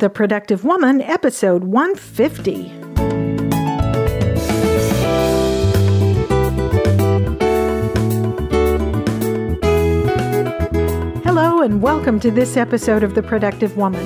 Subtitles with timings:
[0.00, 2.68] The Productive Woman, episode 150.
[11.22, 14.02] Hello, and welcome to this episode of The Productive Woman.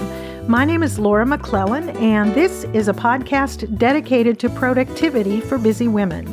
[0.49, 5.87] My name is Laura McClellan, and this is a podcast dedicated to productivity for busy
[5.87, 6.27] women.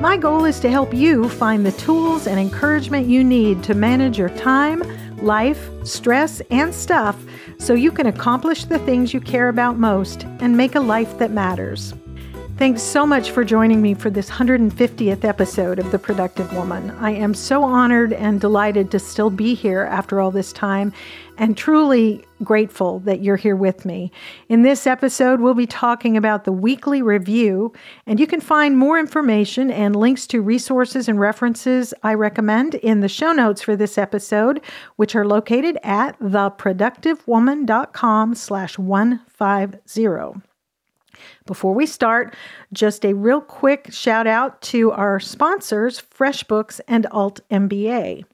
[0.00, 4.16] My goal is to help you find the tools and encouragement you need to manage
[4.16, 4.84] your time,
[5.16, 7.20] life, stress, and stuff
[7.60, 11.30] so you can accomplish the things you care about most and make a life that
[11.30, 11.94] matters.
[12.60, 16.90] Thanks so much for joining me for this 150th episode of The Productive Woman.
[16.90, 20.92] I am so honored and delighted to still be here after all this time
[21.38, 24.12] and truly grateful that you're here with me.
[24.50, 27.72] In this episode, we'll be talking about the weekly review,
[28.06, 33.00] and you can find more information and links to resources and references I recommend in
[33.00, 34.60] the show notes for this episode,
[34.96, 40.42] which are located at theproductivewoman.com slash 150.
[41.50, 42.36] Before we start,
[42.72, 48.24] just a real quick shout out to our sponsors, FreshBooks and Alt MBA.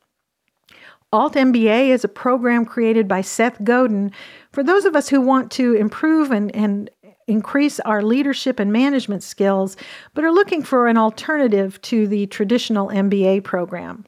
[1.14, 4.12] Alt MBA is a program created by Seth Godin
[4.52, 6.90] for those of us who want to improve and, and
[7.26, 9.78] increase our leadership and management skills,
[10.12, 14.04] but are looking for an alternative to the traditional MBA program.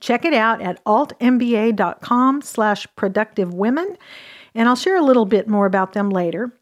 [0.00, 3.96] Check it out at altmba.com slash productive women,
[4.54, 6.52] and I'll share a little bit more about them later.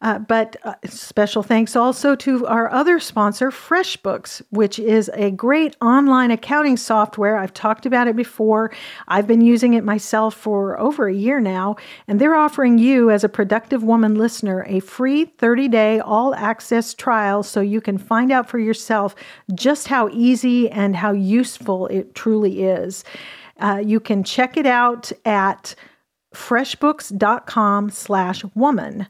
[0.00, 5.76] Uh, but uh, special thanks also to our other sponsor, FreshBooks, which is a great
[5.80, 7.36] online accounting software.
[7.36, 8.72] I've talked about it before.
[9.08, 11.76] I've been using it myself for over a year now,
[12.06, 16.94] and they're offering you, as a productive woman listener, a free 30 day all access
[16.94, 19.16] trial so you can find out for yourself
[19.52, 23.02] just how easy and how useful it truly is.
[23.58, 25.74] Uh, you can check it out at
[26.32, 29.08] freshbooks.com slash woman.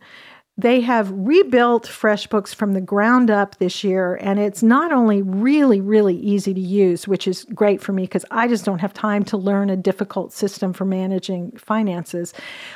[0.58, 5.80] They have rebuilt FreshBooks from the ground up this year, and it's not only really,
[5.80, 9.22] really easy to use, which is great for me because I just don't have time
[9.26, 12.34] to learn a difficult system for managing finances,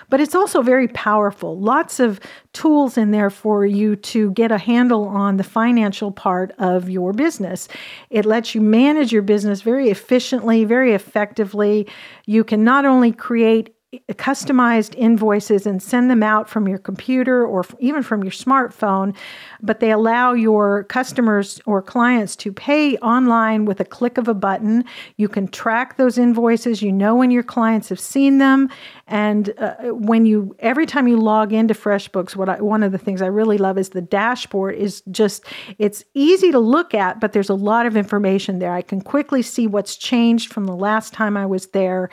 [0.09, 1.59] but it's also very powerful.
[1.59, 2.21] Lots of
[2.53, 7.13] tools in there for you to get a handle on the financial part of your
[7.13, 7.67] business.
[8.11, 11.89] It lets you manage your business very efficiently, very effectively.
[12.27, 13.75] You can not only create
[14.13, 19.15] customized invoices and send them out from your computer or even from your smartphone,
[19.61, 24.35] but they allow your customers or clients to pay online with a click of a
[24.35, 24.83] button.
[25.19, 28.71] You can track those invoices, you know when your clients have seen them,
[29.07, 32.99] and uh, when you every time you log into FreshBooks, what I, one of the
[32.99, 35.45] things I really love is the dashboard is just
[35.79, 38.73] it's easy to look at, but there's a lot of information there.
[38.73, 42.09] I can quickly see what's changed from the last time I was there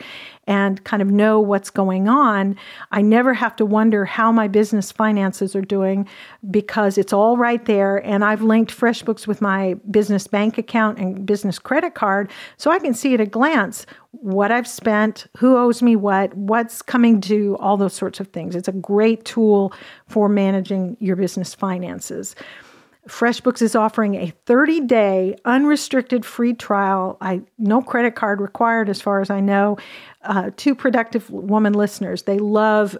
[0.50, 2.56] and kind of know what's going on.
[2.90, 6.08] I never have to wonder how my business finances are doing
[6.50, 7.98] because it's all right there.
[8.04, 12.80] And I've linked FreshBooks with my business bank account and business credit card so I
[12.80, 17.56] can see at a glance what I've spent, who owes me what, what's coming due,
[17.58, 18.56] all those sorts of things.
[18.56, 19.72] It's a great tool
[20.08, 22.34] for managing your business finances.
[23.08, 27.16] FreshBooks is offering a 30 day unrestricted free trial.
[27.20, 29.78] I no credit card required, as far as I know.
[30.22, 32.98] Uh, to productive woman listeners, they love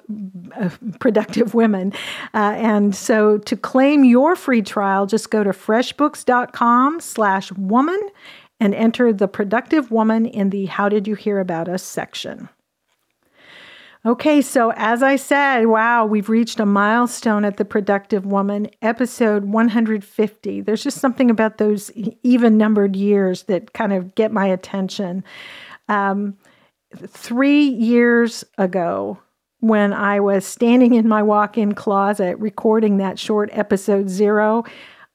[0.59, 1.93] uh, productive women,
[2.33, 8.01] uh, and so to claim your free trial, just go to freshbooks.com/woman
[8.59, 12.49] and enter the productive woman in the "How did you hear about us?" section.
[14.07, 19.45] Okay, so as I said, wow, we've reached a milestone at the Productive Woman, episode
[19.45, 20.63] 150.
[20.63, 21.91] There's just something about those
[22.23, 25.23] even numbered years that kind of get my attention.
[25.91, 26.39] Um,
[27.09, 29.19] three years ago,
[29.59, 34.65] when I was standing in my walk in closet recording that short episode zero,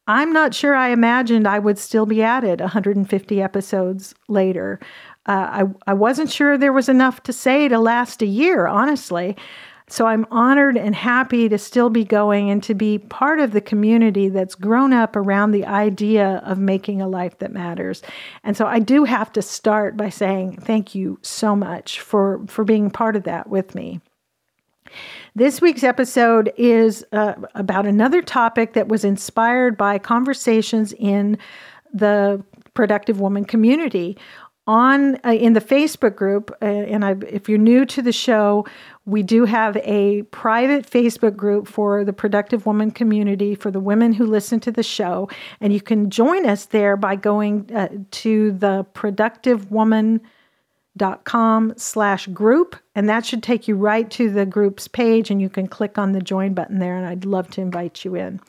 [0.06, 4.80] I'm not sure I imagined I would still be at it 150 episodes later.
[5.28, 9.36] Uh, I, I wasn't sure there was enough to say to last a year, honestly.
[9.88, 13.62] So I'm honored and happy to still be going and to be part of the
[13.62, 18.02] community that's grown up around the idea of making a life that matters.
[18.44, 22.64] And so I do have to start by saying thank you so much for, for
[22.64, 24.02] being part of that with me.
[25.36, 31.38] This week's episode is uh, about another topic that was inspired by conversations in
[31.94, 34.18] the productive woman community
[34.68, 38.66] on uh, in the Facebook group, uh, and I, if you're new to the show,
[39.06, 44.14] we do have a private Facebook group for the Productive Woman community for the women
[44.14, 45.30] who listen to the show,
[45.62, 50.22] and you can join us there by going uh, to the Productive Woman
[50.98, 55.42] dot com slash group and that should take you right to the group's page and
[55.42, 58.40] you can click on the join button there and i'd love to invite you in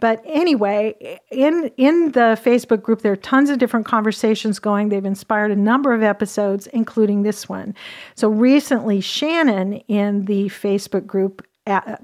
[0.00, 4.88] but anyway in in the facebook group there are tons of different conversations going.
[4.88, 7.74] They've inspired a number of episodes including this one.
[8.14, 11.46] So recently shannon in the facebook group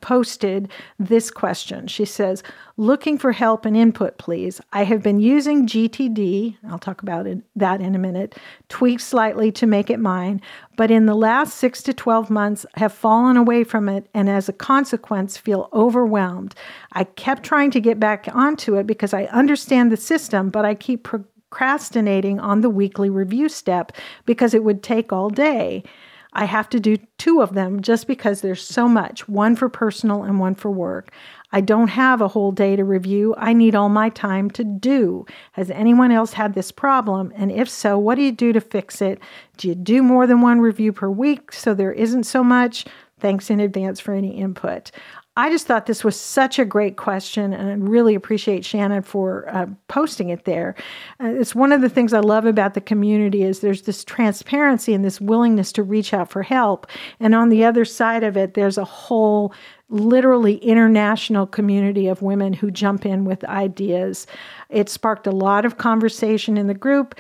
[0.01, 0.69] posted
[0.99, 1.87] this question.
[1.87, 2.43] She says,
[2.77, 4.61] Looking for help and input, please.
[4.73, 8.37] I have been using GTD, I'll talk about it, that in a minute,
[8.69, 10.41] tweaked slightly to make it mine,
[10.77, 14.49] but in the last six to 12 months have fallen away from it and as
[14.49, 16.55] a consequence feel overwhelmed.
[16.93, 20.75] I kept trying to get back onto it because I understand the system, but I
[20.75, 23.93] keep procrastinating on the weekly review step
[24.25, 25.85] because it would take all day.
[26.33, 30.23] I have to do two of them just because there's so much one for personal
[30.23, 31.13] and one for work.
[31.53, 33.35] I don't have a whole day to review.
[33.37, 35.27] I need all my time to do.
[35.53, 37.33] Has anyone else had this problem?
[37.37, 39.21] And if so, what do you do to fix it?
[39.59, 42.87] Do you do more than one review per week so there isn't so much?
[43.21, 44.91] Thanks in advance for any input.
[45.35, 49.49] I just thought this was such a great question, and I really appreciate Shannon for
[49.49, 50.75] uh, posting it there.
[51.19, 54.93] Uh, it's one of the things I love about the community is there's this transparency
[54.93, 56.87] and this willingness to reach out for help,
[57.19, 59.55] and on the other side of it, there's a whole
[59.89, 64.27] literally international community of women who jump in with ideas.
[64.71, 67.15] It sparked a lot of conversation in the group.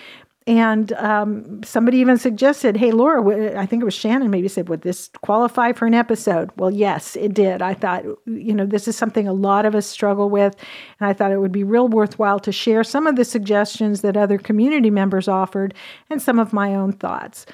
[0.46, 4.82] And um, somebody even suggested, hey, Laura, I think it was Shannon maybe said, would
[4.82, 6.50] this qualify for an episode?
[6.56, 7.62] Well, yes, it did.
[7.62, 10.56] I thought, you know, this is something a lot of us struggle with.
[10.98, 14.16] And I thought it would be real worthwhile to share some of the suggestions that
[14.16, 15.74] other community members offered
[16.10, 17.46] and some of my own thoughts.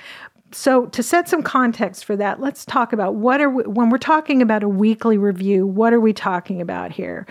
[0.50, 3.98] So, to set some context for that, let's talk about what are we, when we're
[3.98, 7.26] talking about a weekly review, what are we talking about here?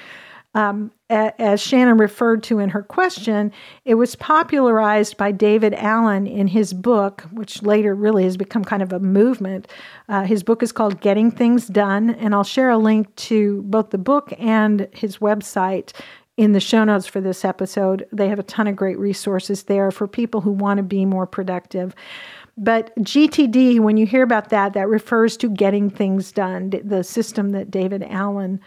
[0.58, 3.52] Um, as Shannon referred to in her question,
[3.86, 8.82] it was popularized by David Allen in his book, which later really has become kind
[8.82, 9.68] of a movement.
[10.10, 13.92] Uh, his book is called Getting Things Done, and I'll share a link to both
[13.92, 15.94] the book and his website
[16.38, 18.08] in the show notes for this episode.
[18.12, 21.28] They have a ton of great resources there for people who want to be more
[21.28, 21.94] productive.
[22.58, 27.52] But GTD, when you hear about that, that refers to getting things done, the system
[27.52, 28.60] that David Allen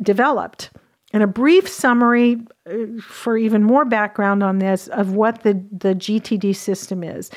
[0.00, 0.70] developed.
[1.14, 5.94] And a brief summary uh, for even more background on this of what the, the
[5.94, 7.30] GTD system is.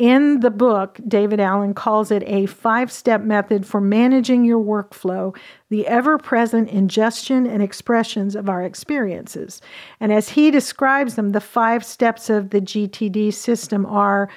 [0.00, 5.36] In the book, David Allen calls it a five step method for managing your workflow,
[5.68, 9.62] the ever present ingestion and expressions of our experiences.
[10.00, 14.28] And as he describes them, the five steps of the GTD system are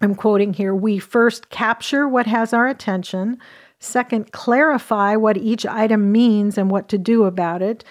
[0.00, 3.38] I'm quoting here we first capture what has our attention.
[3.82, 7.82] Second, clarify what each item means and what to do about it.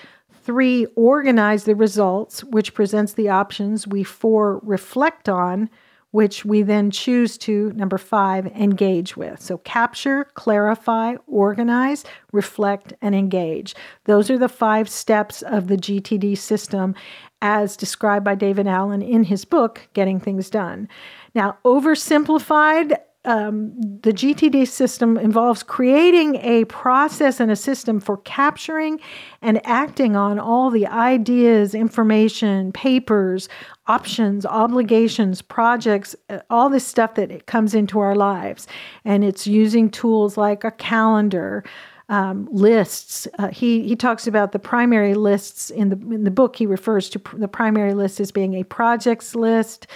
[0.43, 3.85] Three, organize the results, which presents the options.
[3.85, 5.69] We four, reflect on,
[6.11, 9.41] which we then choose to, number five, engage with.
[9.41, 13.75] So capture, clarify, organize, reflect, and engage.
[14.05, 16.95] Those are the five steps of the GTD system
[17.41, 20.87] as described by David Allen in his book, Getting Things Done.
[21.35, 28.99] Now, oversimplified, um, the GTD system involves creating a process and a system for capturing
[29.43, 33.47] and acting on all the ideas, information, papers,
[33.85, 38.67] options, obligations, projects, uh, all this stuff that comes into our lives.
[39.05, 41.63] And it's using tools like a calendar.
[42.09, 43.25] Um, lists.
[43.39, 46.57] Uh, he he talks about the primary lists in the in the book.
[46.57, 49.87] He refers to pr- the primary list as being a projects list,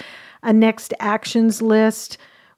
[0.42, 2.16] a next actions list,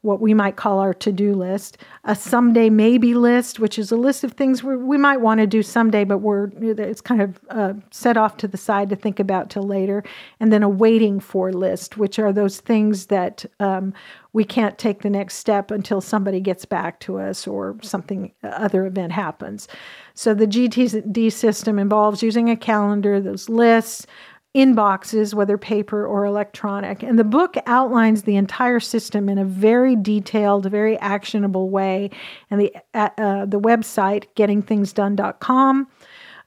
[0.09, 3.97] what we might call our to do list, a someday maybe list, which is a
[3.97, 7.75] list of things we might want to do someday, but we're it's kind of uh,
[7.91, 10.03] set off to the side to think about till later,
[10.41, 13.93] and then a waiting for list, which are those things that um,
[14.33, 18.87] we can't take the next step until somebody gets back to us or something other
[18.87, 19.69] event happens.
[20.15, 24.07] So the GTD system involves using a calendar, those lists
[24.55, 27.03] inboxes, whether paper or electronic.
[27.03, 32.11] And the book outlines the entire system in a very detailed, very actionable way.
[32.51, 35.89] And the uh, uh, the website gettingthingsdone.com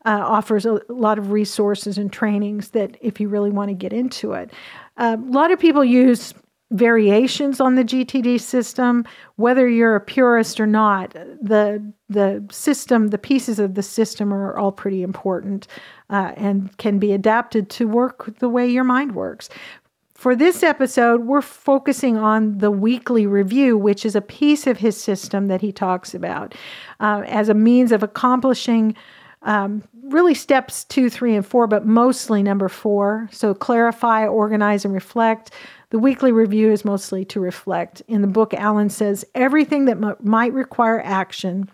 [0.04, 3.94] uh, offers a lot of resources and trainings that if you really want to get
[3.94, 4.52] into it.
[4.98, 6.34] Uh, a lot of people use
[6.72, 13.18] variations on the GTD system, whether you're a purist or not, the the system, the
[13.18, 15.68] pieces of the system are all pretty important
[16.10, 19.50] uh, and can be adapted to work the way your mind works.
[20.14, 25.02] For this episode, we're focusing on the weekly review, which is a piece of his
[25.02, 26.54] system that he talks about
[27.00, 28.96] uh, as a means of accomplishing
[29.44, 33.28] Um, really, steps two, three, and four, but mostly number four.
[33.32, 35.52] So, clarify, organize, and reflect.
[35.90, 38.02] The weekly review is mostly to reflect.
[38.08, 41.70] In the book, Allen says everything that m- might require action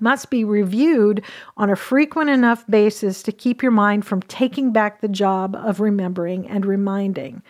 [0.00, 1.22] must be reviewed
[1.56, 5.80] on a frequent enough basis to keep your mind from taking back the job of
[5.80, 7.42] remembering and reminding.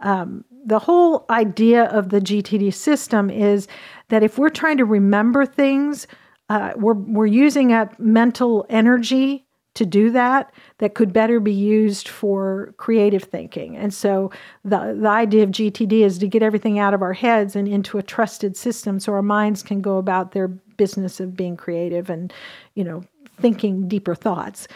[0.00, 3.68] Um, the whole idea of the GTD system is
[4.08, 6.06] that if we're trying to remember things,
[6.48, 12.08] uh, we're, we're using up mental energy to do that that could better be used
[12.08, 13.76] for creative thinking.
[13.76, 14.30] And so
[14.64, 17.98] the, the idea of GTD is to get everything out of our heads and into
[17.98, 22.32] a trusted system so our minds can go about their business of being creative and,
[22.74, 23.02] you know,
[23.40, 24.68] thinking deeper thoughts.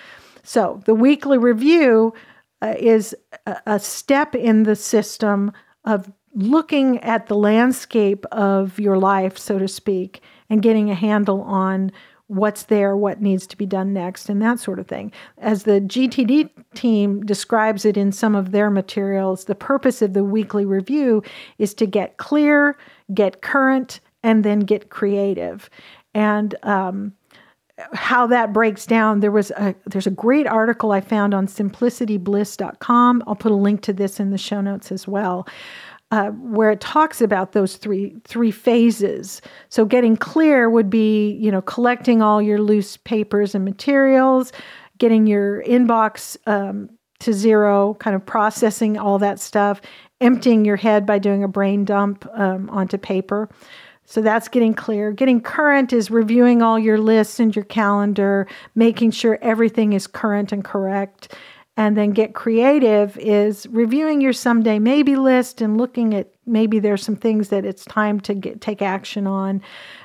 [0.42, 2.12] So the weekly review
[2.60, 3.14] uh, is
[3.46, 5.52] a, a step in the system
[5.84, 11.43] of looking at the landscape of your life, so to speak, and getting a handle
[11.43, 11.93] on
[12.28, 15.11] what's there, what needs to be done next, and that sort of thing.
[15.38, 20.25] As the GTD team describes it in some of their materials, the purpose of the
[20.25, 21.23] weekly review
[21.59, 22.76] is to get clear,
[23.14, 25.71] get current, and then get creative.
[26.14, 27.14] And um,
[27.93, 33.23] how that breaks down, there was a there's a great article I found on simplicitybliss.com.
[33.26, 35.47] I'll put a link to this in the show notes as well.
[36.10, 39.42] Uh, where it talks about those three three phases.
[39.68, 44.50] So getting clear would be, you know, collecting all your loose papers and materials,
[44.96, 46.88] getting your inbox um,
[47.18, 49.82] to zero, kind of processing all that stuff,
[50.22, 53.50] emptying your head by doing a brain dump um, onto paper.
[54.06, 55.12] So that's getting clear.
[55.12, 60.52] Getting current is reviewing all your lists and your calendar, making sure everything is current
[60.52, 61.34] and correct.
[61.78, 67.04] And then get creative is reviewing your someday maybe list and looking at maybe there's
[67.04, 69.62] some things that it's time to get, take action on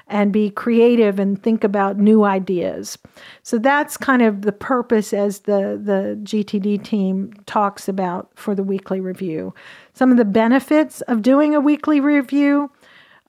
[0.08, 3.00] and be creative and think about new ideas.
[3.42, 8.62] So that's kind of the purpose as the, the GTD team talks about for the
[8.62, 9.51] weekly review.
[9.94, 12.70] Some of the benefits of doing a weekly review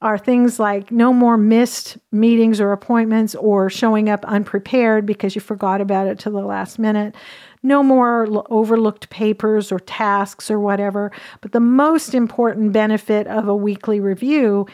[0.04, 5.40] are things like no more missed meetings or appointments or showing up unprepared because you
[5.40, 7.16] forgot about it to the last minute
[7.64, 11.10] no more overlooked papers or tasks or whatever.
[11.40, 14.66] But the most important benefit of a weekly review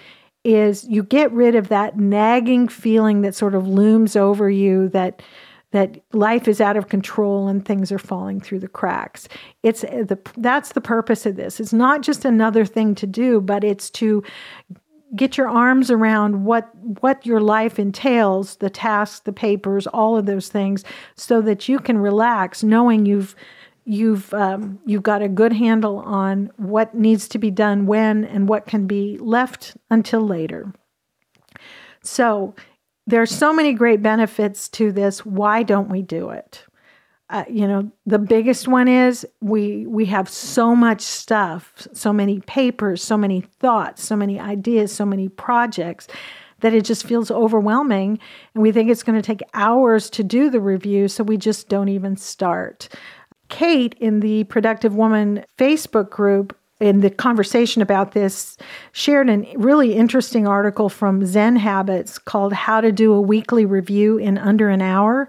[0.45, 5.23] is you get rid of that nagging feeling that sort of looms over you that
[5.73, 9.29] that life is out of control and things are falling through the cracks.
[9.63, 11.61] It's eh, the that's the purpose of this.
[11.61, 14.25] It's not just another thing to do, but it's to
[15.17, 20.27] get your arms around what what your life entails the tasks the papers all of
[20.27, 20.85] those things
[21.17, 23.35] so that you can relax knowing you've
[23.85, 28.49] you've um, you've got a good handle on what needs to be done when and
[28.49, 30.73] what can be left until later.
[32.03, 32.55] So
[33.07, 35.27] there's so many great benefits to this.
[35.27, 36.65] Why don't we do it
[37.31, 42.41] uh, you know the biggest one is we we have so much stuff so many
[42.41, 46.07] papers so many thoughts so many ideas so many projects
[46.61, 48.19] that it just feels overwhelming.
[48.55, 51.69] And we think it's going to take hours to do the review so we just
[51.69, 52.89] don't even start.
[53.49, 58.57] Kate in the productive woman facebook group in the conversation about this
[58.93, 64.19] shared a really interesting article from zen habits called how to do a weekly review
[64.19, 65.29] in under an hour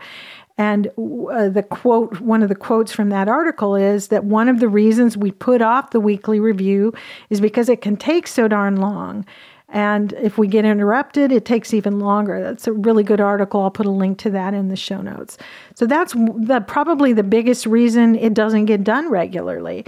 [0.61, 4.59] and uh, the quote, one of the quotes from that article is that one of
[4.59, 6.93] the reasons we put off the weekly review
[7.31, 9.25] is because it can take so darn long.
[9.69, 12.43] And if we get interrupted, it takes even longer.
[12.43, 13.59] That's a really good article.
[13.61, 15.39] I'll put a link to that in the show notes.
[15.73, 19.83] So that's the, probably the biggest reason it doesn't get done regularly.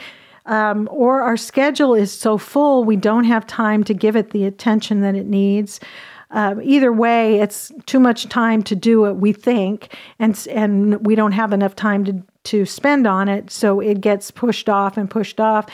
[0.47, 4.45] Um, or our schedule is so full, we don't have time to give it the
[4.45, 5.79] attention that it needs.
[6.33, 11.13] Uh, either way, it's too much time to do it, we think, and and we
[11.13, 15.09] don't have enough time to to spend on it, so it gets pushed off and
[15.09, 15.67] pushed off.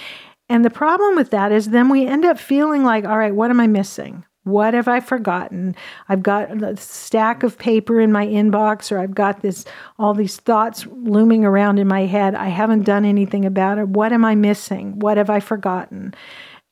[0.49, 3.51] And the problem with that is then we end up feeling like, all right, what
[3.51, 4.25] am I missing?
[4.43, 5.75] What have I forgotten?
[6.09, 9.63] I've got a stack of paper in my inbox, or I've got this
[9.97, 12.35] all these thoughts looming around in my head.
[12.35, 13.87] I haven't done anything about it.
[13.87, 14.99] What am I missing?
[14.99, 16.13] What have I forgotten?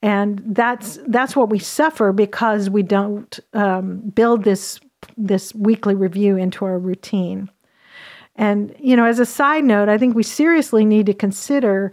[0.01, 4.79] And that's that's what we suffer because we don't um, build this
[5.15, 7.49] this weekly review into our routine.
[8.35, 11.91] And you know, as a side note, I think we seriously need to consider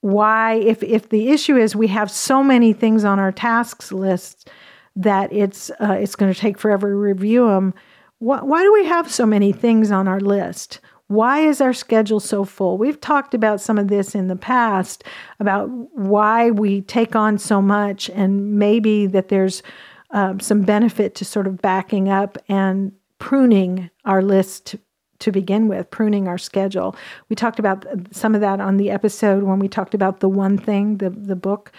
[0.00, 4.50] why, if if the issue is we have so many things on our tasks list
[4.96, 7.74] that it's uh, it's going to take forever to review them.
[8.18, 10.80] Wh- why do we have so many things on our list?
[11.12, 12.78] Why is our schedule so full?
[12.78, 15.04] We've talked about some of this in the past
[15.40, 19.62] about why we take on so much, and maybe that there's
[20.12, 24.76] um, some benefit to sort of backing up and pruning our list
[25.18, 26.96] to begin with, pruning our schedule.
[27.28, 30.56] We talked about some of that on the episode when we talked about the one
[30.56, 31.72] thing, the the book.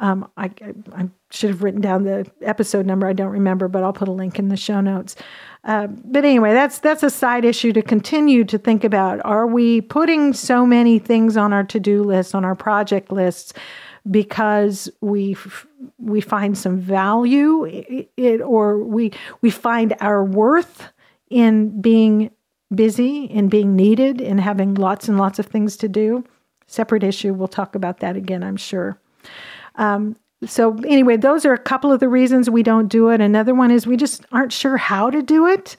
[0.00, 0.50] Um, I,
[0.94, 3.06] I, should have written down the episode number.
[3.06, 5.14] I don't remember, but I'll put a link in the show notes.
[5.62, 9.20] Uh, but anyway, that's that's a side issue to continue to think about.
[9.24, 13.52] Are we putting so many things on our to do list, on our project lists,
[14.10, 15.36] because we
[15.98, 17.66] we find some value
[18.16, 20.88] it, or we we find our worth
[21.28, 22.30] in being
[22.74, 26.24] busy, in being needed, in having lots and lots of things to do?
[26.66, 27.34] Separate issue.
[27.34, 28.98] We'll talk about that again, I'm sure.
[29.76, 33.20] Um, so, anyway, those are a couple of the reasons we don't do it.
[33.20, 35.76] Another one is we just aren't sure how to do it.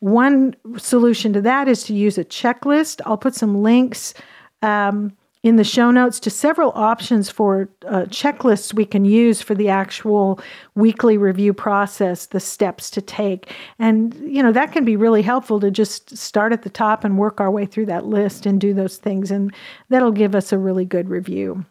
[0.00, 3.00] One solution to that is to use a checklist.
[3.06, 4.14] I'll put some links
[4.62, 9.54] um, in the show notes to several options for uh, checklists we can use for
[9.54, 10.40] the actual
[10.74, 13.54] weekly review process, the steps to take.
[13.78, 17.16] And, you know, that can be really helpful to just start at the top and
[17.16, 19.30] work our way through that list and do those things.
[19.30, 19.54] And
[19.88, 21.64] that'll give us a really good review.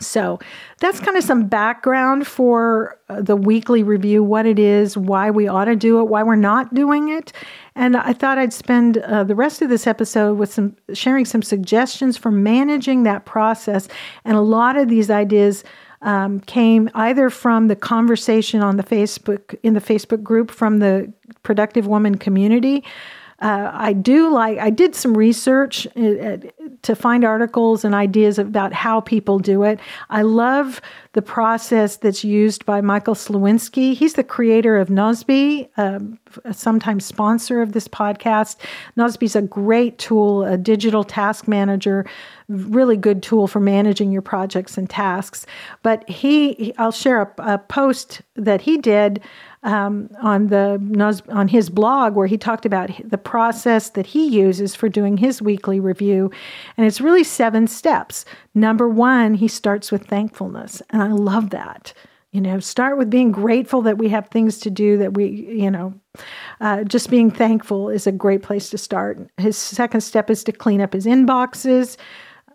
[0.00, 0.40] So
[0.80, 5.46] that's kind of some background for uh, the weekly review, what it is, why we
[5.46, 7.32] ought to do it, why we're not doing it.
[7.76, 11.42] And I thought I'd spend uh, the rest of this episode with some sharing some
[11.42, 13.86] suggestions for managing that process.
[14.24, 15.62] And a lot of these ideas
[16.02, 21.12] um, came either from the conversation on the Facebook in the Facebook group from the
[21.44, 22.84] Productive Woman community.
[23.44, 26.36] Uh, I do like, I did some research uh, uh,
[26.80, 29.78] to find articles and ideas about how people do it.
[30.08, 30.80] I love
[31.14, 33.94] the process that's used by Michael Sliwinski.
[33.94, 36.18] He's the creator of Nozbe, um,
[36.52, 38.56] sometimes sponsor of this podcast.
[38.96, 42.04] Nozbe's a great tool, a digital task manager,
[42.48, 45.46] really good tool for managing your projects and tasks.
[45.82, 49.22] But he, I'll share a, a post that he did
[49.64, 50.80] um, on the
[51.30, 55.40] on his blog where he talked about the process that he uses for doing his
[55.40, 56.30] weekly review,
[56.76, 58.26] and it's really seven steps.
[58.54, 61.92] Number one, he starts with thankfulness, and I love that.
[62.30, 65.70] You know, start with being grateful that we have things to do that we, you
[65.70, 65.94] know,
[66.60, 69.28] uh, just being thankful is a great place to start.
[69.36, 71.96] His second step is to clean up his inboxes.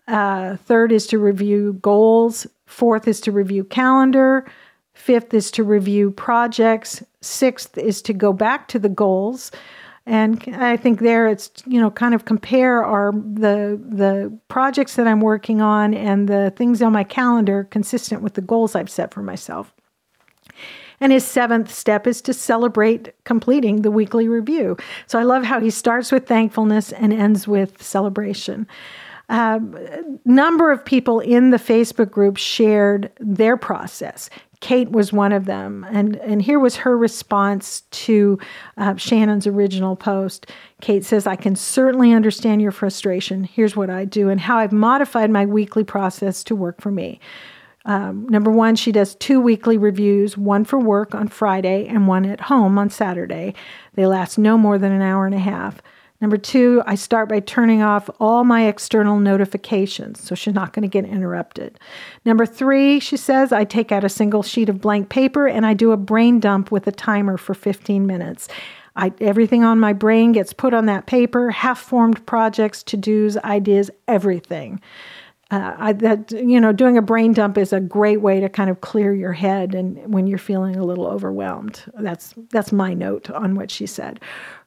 [0.08, 2.48] Uh, third is to review goals.
[2.66, 4.50] Fourth is to review calendar.
[4.94, 7.02] Fifth is to review projects.
[7.22, 9.50] Sixth is to go back to the goals.
[10.10, 15.06] And I think there it's you know kind of compare our the the projects that
[15.06, 19.14] I'm working on and the things on my calendar consistent with the goals I've set
[19.14, 19.72] for myself.
[21.00, 24.78] And his seventh step is to celebrate completing the weekly review.
[25.06, 28.68] So I love how he starts with thankfulness and ends with celebration.
[29.30, 34.32] Um, a number of people in the Facebook group shared their process.
[34.62, 35.86] Kate was one of them.
[35.90, 38.38] And, and here was her response to
[38.78, 40.48] uh, Shannon's original post.
[40.82, 43.46] Kate says, I can certainly understand your frustration.
[43.46, 47.20] Here's what I do and how I've modified my weekly process to work for me.
[47.86, 52.26] Um, number one, she does two weekly reviews, one for work on Friday and one
[52.26, 53.54] at home on Saturday.
[53.94, 55.82] They last no more than an hour and a half.
[56.22, 60.84] Number two, I start by turning off all my external notifications so she's not going
[60.84, 61.80] to get interrupted.
[62.26, 65.74] Number three, she says, I take out a single sheet of blank paper and I
[65.74, 68.50] do a brain dump with a timer for 15 minutes.
[68.96, 73.38] I, everything on my brain gets put on that paper, half formed projects, to dos,
[73.38, 74.82] ideas, everything.
[75.52, 78.70] Uh, I, that you know, doing a brain dump is a great way to kind
[78.70, 83.32] of clear your head, and when you're feeling a little overwhelmed, that's that's my note
[83.32, 84.20] on what she said.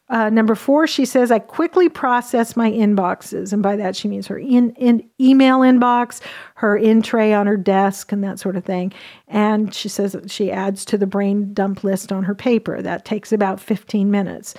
[0.08, 3.52] Uh, number four, she says, I quickly process my inboxes.
[3.52, 6.20] And by that, she means her in, in email inbox,
[6.56, 8.92] her in tray on her desk, and that sort of thing.
[9.28, 12.82] And she says she adds to the brain dump list on her paper.
[12.82, 14.54] That takes about 15 minutes.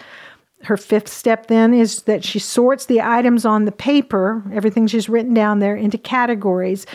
[0.63, 5.09] Her fifth step then is that she sorts the items on the paper, everything she's
[5.09, 6.85] written down there, into categories,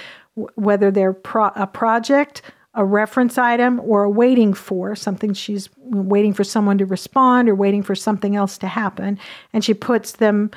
[0.54, 2.42] whether they're pro- a project,
[2.78, 5.34] a reference item or a waiting for something.
[5.34, 9.18] She's waiting for someone to respond or waiting for something else to happen
[9.52, 10.52] and she puts them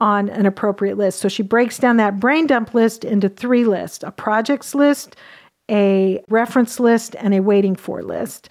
[0.00, 1.18] on an appropriate list.
[1.18, 5.16] So she breaks down that brain dump list into three lists a projects list
[5.68, 8.48] a reference list and a waiting for list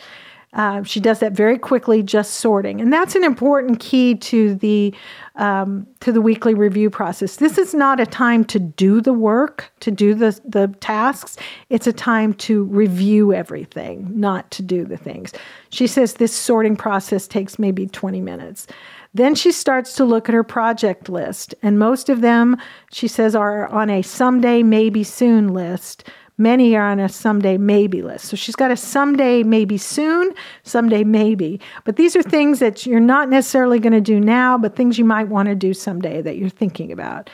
[0.53, 4.93] uh, she does that very quickly, just sorting, and that's an important key to the
[5.35, 7.37] um, to the weekly review process.
[7.37, 11.37] This is not a time to do the work, to do the the tasks.
[11.69, 15.33] It's a time to review everything, not to do the things.
[15.69, 18.67] She says this sorting process takes maybe twenty minutes.
[19.15, 22.57] Then she starts to look at her project list, and most of them,
[22.91, 28.01] she says, are on a someday, maybe soon list Many are on a someday maybe
[28.01, 28.25] list.
[28.25, 31.59] So she's got a someday maybe soon, someday maybe.
[31.83, 35.05] But these are things that you're not necessarily going to do now, but things you
[35.05, 37.29] might want to do someday that you're thinking about.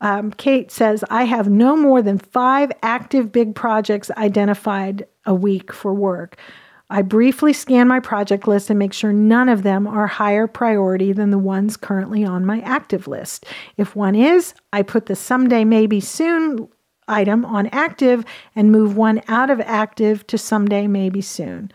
[0.00, 5.72] Um, Kate says, I have no more than five active big projects identified a week
[5.72, 6.36] for work.
[6.90, 11.12] I briefly scan my project list and make sure none of them are higher priority
[11.12, 13.46] than the ones currently on my active list.
[13.78, 16.68] If one is, I put the someday maybe soon
[17.08, 21.70] item on active and move one out of active to someday maybe soon.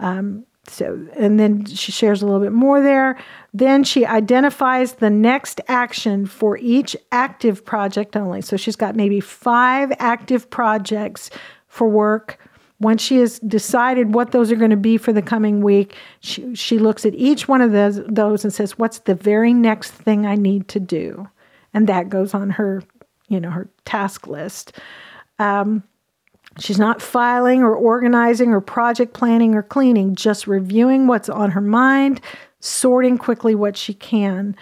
[0.00, 3.18] Um, so, and then she shares a little bit more there.
[3.52, 8.40] Then she identifies the next action for each active project only.
[8.40, 11.30] So she's got maybe five active projects
[11.68, 12.38] for work.
[12.80, 16.54] Once she has decided what those are going to be for the coming week, she,
[16.54, 20.26] she looks at each one of those, those and says, What's the very next thing
[20.26, 21.28] I need to do?
[21.72, 22.82] And that goes on her
[23.34, 24.72] you know, her task list.
[25.38, 25.82] Um,
[26.58, 31.60] she's not filing or organizing or project planning or cleaning, just reviewing what's on her
[31.60, 32.20] mind,
[32.60, 34.56] sorting quickly what she can.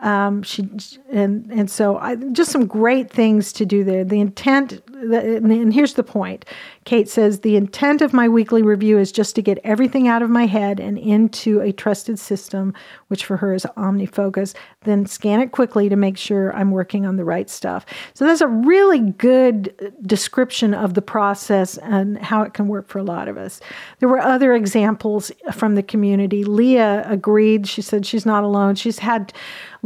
[0.00, 0.68] Um, she
[1.10, 4.04] and and so I, just some great things to do there.
[4.04, 6.44] The intent, the, and here's the point.
[6.84, 10.30] Kate says the intent of my weekly review is just to get everything out of
[10.30, 12.72] my head and into a trusted system,
[13.08, 14.54] which for her is OmniFocus.
[14.84, 17.84] Then scan it quickly to make sure I'm working on the right stuff.
[18.14, 23.00] So that's a really good description of the process and how it can work for
[23.00, 23.60] a lot of us.
[23.98, 26.44] There were other examples from the community.
[26.44, 27.66] Leah agreed.
[27.66, 28.76] She said she's not alone.
[28.76, 29.32] She's had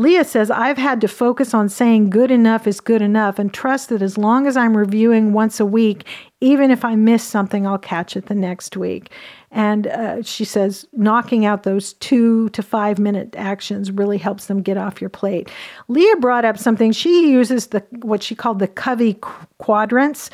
[0.02, 3.88] Leah says, I've had to focus on saying good enough is good enough and trust
[3.90, 6.04] that as long as I'm reviewing once a week,
[6.40, 9.10] even if I miss something, I'll catch it the next week.
[9.52, 14.60] And uh, she says, knocking out those two to five minute actions really helps them
[14.60, 15.50] get off your plate.
[15.86, 16.90] Leah brought up something.
[16.90, 19.20] She uses the what she called the Covey
[19.58, 20.30] quadrants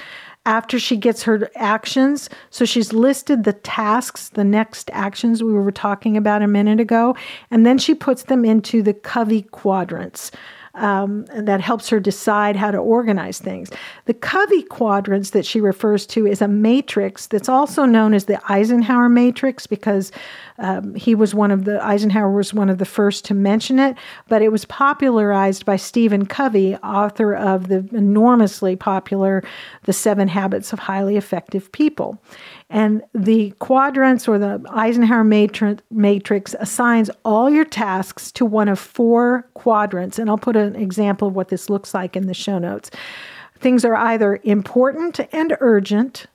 [0.49, 2.31] after she gets her actions.
[2.49, 7.15] So she's listed the tasks, the next actions we were talking about a minute ago,
[7.51, 10.31] and then she puts them into the Covey quadrants
[10.79, 13.71] um, that helps her decide how to organize things.
[14.07, 18.41] The Covey quadrants that she refers to is a matrix that's also known as the
[18.51, 20.12] Eisenhower matrix because
[20.59, 23.97] um, he was one of the, Eisenhower was one of the first to mention it,
[24.29, 29.43] but it was popularized by Stephen Covey, author of the enormously popular
[29.85, 32.19] The Seven Habits of Highly Effective People.
[32.71, 39.49] And the quadrants or the Eisenhower matrix assigns all your tasks to one of four
[39.55, 40.19] quadrants.
[40.19, 42.91] And I'll put an example of what this looks like in the show notes.
[43.59, 46.27] Things are either important and urgent,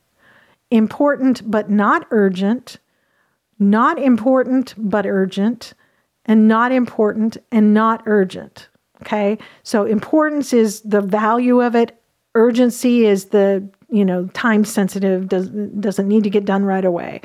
[0.72, 2.80] important but not urgent,
[3.60, 5.76] not important but urgent,
[6.26, 8.69] and not important and not urgent.
[9.02, 9.38] Okay.
[9.62, 12.02] So importance is the value of it,
[12.36, 17.21] urgency is the you know, time sensitive, does, doesn't need to get done right away.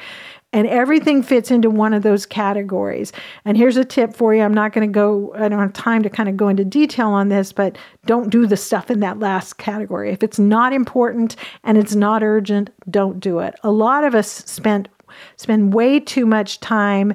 [0.52, 3.12] And everything fits into one of those categories.
[3.44, 4.42] And here's a tip for you.
[4.42, 7.09] I'm not going to go, I don't have time to kind of go into detail
[7.09, 7.76] on this, but
[8.07, 10.11] don't do the stuff in that last category.
[10.11, 13.54] If it's not important and it's not urgent, don't do it.
[13.62, 14.88] A lot of us spent
[15.37, 17.14] spend way too much time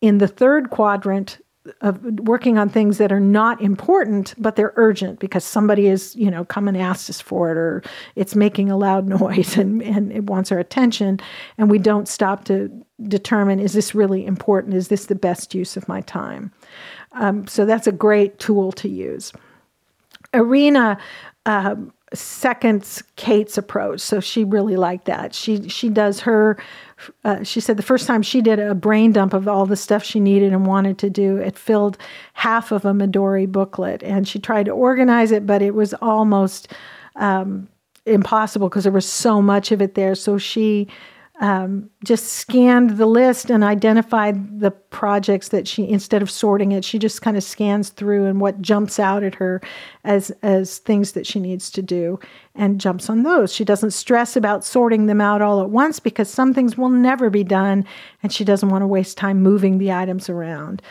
[0.00, 1.38] in the third quadrant
[1.80, 6.30] of working on things that are not important but they're urgent because somebody is you
[6.30, 7.82] know come and asked us for it or
[8.16, 11.20] it's making a loud noise and, and it wants our attention.
[11.58, 12.70] And we don't stop to
[13.02, 14.74] determine is this really important?
[14.74, 16.52] Is this the best use of my time?
[17.12, 19.32] Um, so that's a great tool to use.
[20.32, 20.98] Arena
[21.46, 24.00] um, seconds Kate's approach.
[24.00, 25.34] So she really liked that.
[25.34, 26.58] She she does her.
[27.24, 30.04] Uh, she said the first time she did a brain dump of all the stuff
[30.04, 31.98] she needed and wanted to do, it filled
[32.34, 36.72] half of a Midori booklet, and she tried to organize it, but it was almost
[37.16, 37.68] um,
[38.06, 40.14] impossible because there was so much of it there.
[40.14, 40.88] So she
[41.40, 46.84] um, just scanned the list and identified the projects that she instead of sorting it
[46.84, 49.60] she just kind of scans through and what jumps out at her
[50.04, 52.20] as as things that she needs to do
[52.54, 53.52] and jumps on those.
[53.52, 57.30] She doesn't stress about sorting them out all at once because some things will never
[57.30, 57.84] be done
[58.22, 60.82] and she doesn't want to waste time moving the items around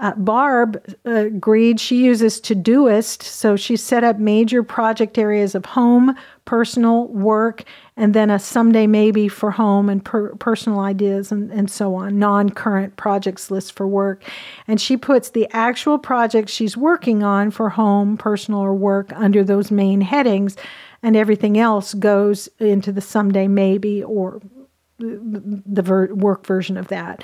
[0.00, 5.66] uh, Barb uh, agreed she uses Todoist, so she set up major project areas of
[5.66, 7.64] home, personal, work,
[7.98, 12.18] and then a someday maybe for home and per- personal ideas and, and so on,
[12.18, 14.24] non current projects list for work.
[14.66, 19.44] And she puts the actual projects she's working on for home, personal, or work under
[19.44, 20.56] those main headings,
[21.02, 24.40] and everything else goes into the someday maybe or
[24.98, 27.22] the ver- work version of that.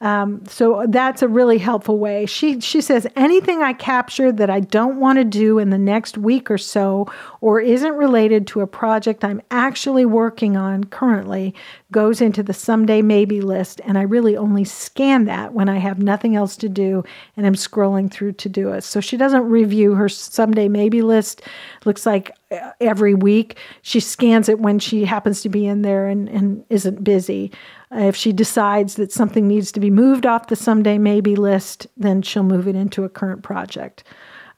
[0.00, 2.26] Um, so that's a really helpful way.
[2.26, 6.18] She she says anything I capture that I don't want to do in the next
[6.18, 11.54] week or so, or isn't related to a project I'm actually working on currently,
[11.92, 15.98] goes into the someday maybe list, and I really only scan that when I have
[15.98, 17.02] nothing else to do
[17.36, 18.84] and I'm scrolling through Todoist.
[18.84, 21.42] So she doesn't review her someday maybe list.
[21.84, 26.06] Looks like uh, every week she scans it when she happens to be in there
[26.06, 27.50] and, and isn't busy.
[27.90, 32.22] If she decides that something needs to be moved off the someday maybe list, then
[32.22, 34.02] she'll move it into a current project.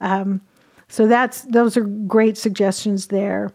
[0.01, 0.41] Um,
[0.89, 3.53] so that's those are great suggestions there.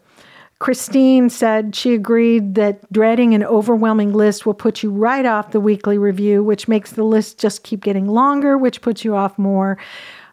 [0.59, 5.59] Christine said she agreed that dreading an overwhelming list will put you right off the
[5.59, 9.77] weekly review, which makes the list just keep getting longer, which puts you off more.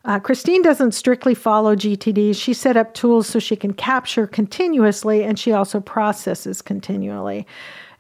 [0.05, 2.37] Uh, Christine doesn't strictly follow GTD.
[2.37, 7.47] She set up tools so she can capture continuously and she also processes continually.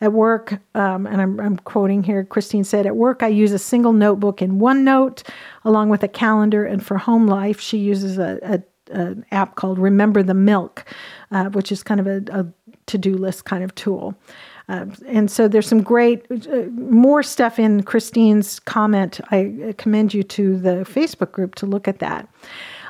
[0.02, 3.58] At work, um, and I'm, I'm quoting here, Christine said, At work, I use a
[3.58, 5.28] single notebook in OneNote
[5.62, 6.64] along with a calendar.
[6.64, 10.84] And for home life, she uses a, a an app called Remember the Milk,
[11.30, 12.46] uh, which is kind of a, a
[12.86, 14.14] to do list kind of tool.
[14.68, 19.20] Uh, and so there's some great, uh, more stuff in Christine's comment.
[19.30, 22.28] I commend you to the Facebook group to look at that.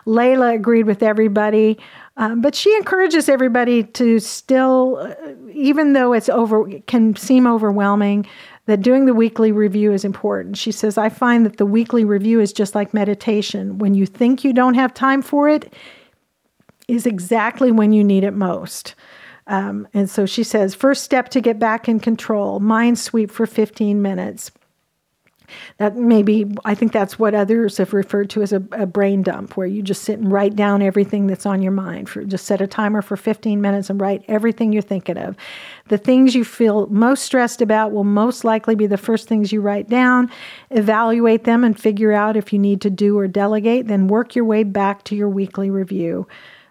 [0.06, 1.78] Layla agreed with everybody.
[2.16, 5.14] Um, but she encourages everybody to still, uh,
[5.52, 8.26] even though it's over, can seem overwhelming,
[8.66, 10.56] that doing the weekly review is important.
[10.56, 13.78] She says, I find that the weekly review is just like meditation.
[13.78, 15.72] When you think you don't have time for it,
[16.86, 18.94] is exactly when you need it most.
[19.46, 23.46] Um, and so she says, first step to get back in control, mind sweep for
[23.46, 24.50] 15 minutes.
[25.78, 29.56] That maybe, I think that's what others have referred to as a, a, brain dump,
[29.56, 32.08] where you just sit and write down everything that's on your mind.
[32.08, 35.36] For, just set a timer for 15 minutes and write everything you're thinking of.
[35.88, 39.60] The things you feel most stressed about will most likely be the first things you
[39.60, 40.30] write down.
[40.70, 44.44] Evaluate them and figure out if you need to do or delegate, then work your
[44.44, 46.26] way back to your weekly review.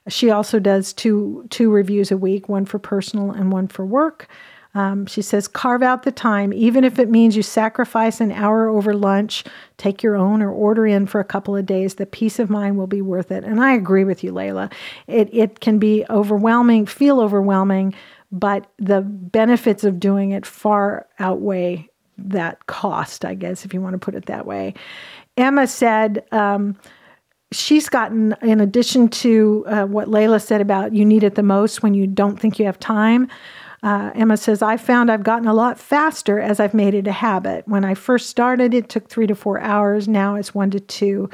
[0.08, 4.28] She also does two two reviews a week, one for personal and one for work.
[4.76, 8.68] Um, she says, carve out the time, even if it means you sacrifice an hour
[8.68, 9.44] over lunch,
[9.78, 11.96] take your own, or order in for a couple of days.
[11.96, 13.44] The peace of mind will be worth it.
[13.44, 14.72] And I agree with you, Layla.
[15.08, 17.96] It, it can be overwhelming, feel overwhelming,
[18.32, 23.94] but the benefits of doing it far outweigh that cost, I guess, if you want
[23.94, 24.76] to put it that way.
[25.36, 26.78] Emma said, um,
[27.52, 31.82] she's gotten, in addition to uh, what Layla said about you need it the most
[31.82, 33.28] when you don't think you have time,
[33.82, 37.12] uh, Emma says, I found I've gotten a lot faster as I've made it a
[37.12, 37.68] habit.
[37.68, 40.08] When I first started, it took three to four hours.
[40.08, 41.30] Now it's one to two.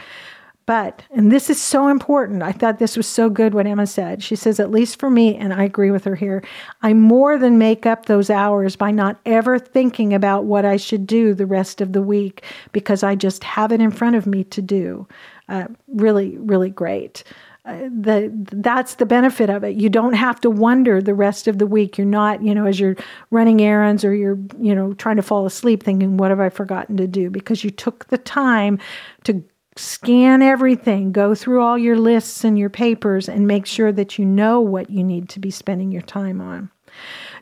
[0.67, 4.23] But, and this is so important, I thought this was so good what Emma said.
[4.23, 6.43] She says, at least for me, and I agree with her here,
[6.81, 11.05] I more than make up those hours by not ever thinking about what I should
[11.05, 14.43] do the rest of the week because I just have it in front of me
[14.45, 15.08] to do.
[15.47, 17.23] Uh, really, really great
[17.65, 19.75] the that's the benefit of it.
[19.75, 21.97] You don't have to wonder the rest of the week.
[21.97, 22.95] You're not, you know, as you're
[23.32, 26.97] running errands or you're, you know, trying to fall asleep thinking, what have I forgotten
[26.97, 27.30] to do?
[27.30, 28.80] Because you took the time
[29.23, 29.43] to
[29.78, 34.25] scan everything, go through all your lists and your papers and make sure that you
[34.25, 36.69] know what you need to be spending your time on.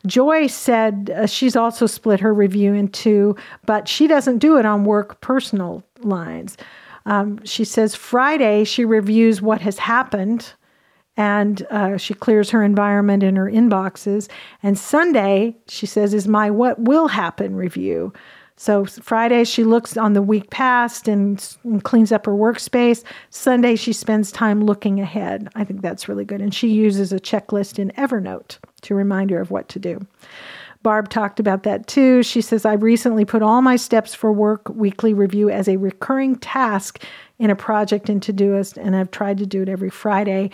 [0.07, 4.65] Joy said uh, she's also split her review in two, but she doesn't do it
[4.65, 6.57] on work personal lines.
[7.05, 10.53] Um, she says Friday she reviews what has happened
[11.15, 14.29] and uh, she clears her environment in her inboxes.
[14.63, 18.13] And Sunday, she says, is my what will happen review.
[18.55, 23.03] So Friday, she looks on the week past and, and, cleans up her workspace.
[23.29, 25.49] Sunday, she spends time looking ahead.
[25.55, 26.39] I think that's really good.
[26.39, 30.05] And she uses a checklist in Evernote to remind her of what to do.
[30.83, 32.21] Barb talked about that too.
[32.21, 36.35] She says, I recently put all my steps for work weekly review as a recurring
[36.35, 37.01] task
[37.39, 40.51] in a project in Todoist, and I've tried to do it every Friday.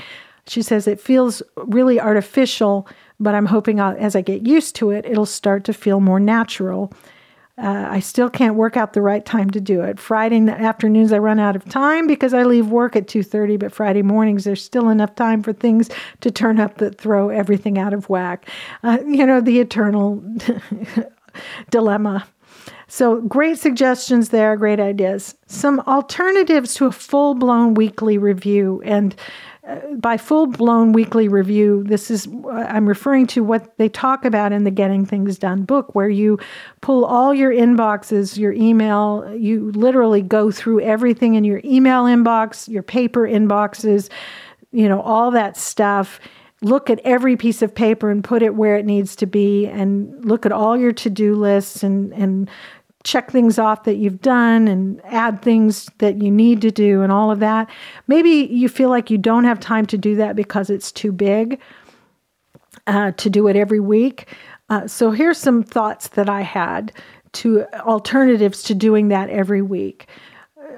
[0.48, 2.88] She says, it feels really artificial,
[3.20, 6.94] but I'm hoping as I get used to it, it'll start to feel more natural.
[7.62, 10.00] Uh, I still can't work out the right time to do it.
[10.00, 14.02] Friday afternoons I run out of time because I leave work at 2:30, but Friday
[14.02, 15.90] mornings there's still enough time for things
[16.22, 18.48] to turn up that throw everything out of whack.
[18.84, 20.24] Uh, you know, the eternal
[21.70, 22.26] dilemma.
[22.88, 25.36] So, great suggestions there, great ideas.
[25.46, 28.82] Some alternatives to a full blown weekly review.
[28.84, 29.16] And
[29.98, 34.64] by full blown weekly review, this is, I'm referring to what they talk about in
[34.64, 36.40] the Getting Things Done book, where you
[36.82, 42.68] pull all your inboxes, your email, you literally go through everything in your email inbox,
[42.68, 44.10] your paper inboxes,
[44.72, 46.20] you know, all that stuff.
[46.62, 50.26] Look at every piece of paper and put it where it needs to be, and
[50.26, 52.50] look at all your to do lists and, and
[53.04, 57.12] check things off that you've done and add things that you need to do and
[57.12, 57.70] all of that.
[58.08, 61.60] Maybe you feel like you don't have time to do that because it's too big
[62.88, 64.28] uh, to do it every week.
[64.70, 66.92] Uh, so here's some thoughts that I had
[67.32, 70.08] to alternatives to doing that every week.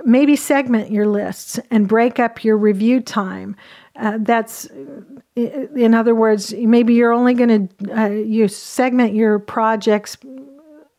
[0.05, 3.55] Maybe segment your lists and break up your review time.
[3.95, 4.67] Uh, that's,
[5.35, 10.17] in other words, maybe you're only going to uh, you segment your projects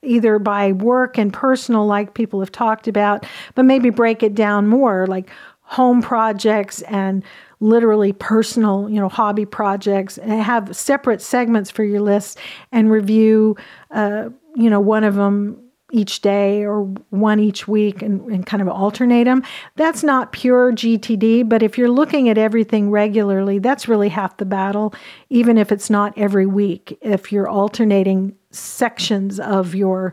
[0.03, 4.67] either by work and personal, like people have talked about, but maybe break it down
[4.67, 5.31] more, like
[5.63, 7.23] home projects and
[7.61, 12.39] literally personal, you know, hobby projects, and have separate segments for your list
[12.73, 13.57] and review,
[13.93, 15.59] uh, you know, one of them
[15.93, 19.43] each day or one each week and, and, kind of alternate them.
[19.77, 24.47] That's not pure GTD, but if you're looking at everything regularly, that's really half the
[24.47, 24.95] battle,
[25.29, 30.13] even if it's not every week, if you're alternating sections of your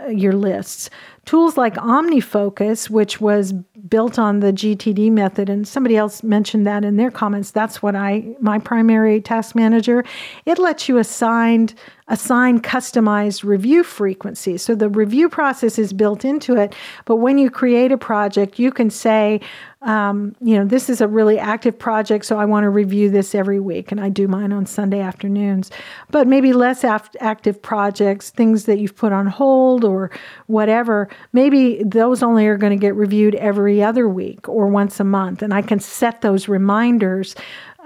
[0.00, 0.90] uh, your lists.
[1.24, 3.52] Tools like OmniFocus, which was
[3.88, 7.50] built on the GTD method, and somebody else mentioned that in their comments.
[7.50, 10.04] That's what I my primary task manager.
[10.44, 11.70] It lets you assign
[12.10, 14.58] assign customized review frequency.
[14.58, 18.72] So the review process is built into it, but when you create a project, you
[18.72, 19.40] can say,
[19.82, 23.34] um, you know, this is a really active project, so I want to review this
[23.34, 25.70] every week, and I do mine on Sunday afternoons.
[26.10, 30.10] But maybe less af- active projects, things that you've put on hold or
[30.48, 35.04] whatever, maybe those only are going to get reviewed every other week or once a
[35.04, 37.34] month, and I can set those reminders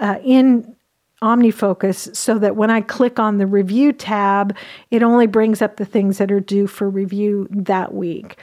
[0.00, 0.74] uh, in
[1.22, 4.54] OmniFocus so that when I click on the review tab,
[4.90, 8.38] it only brings up the things that are due for review that week.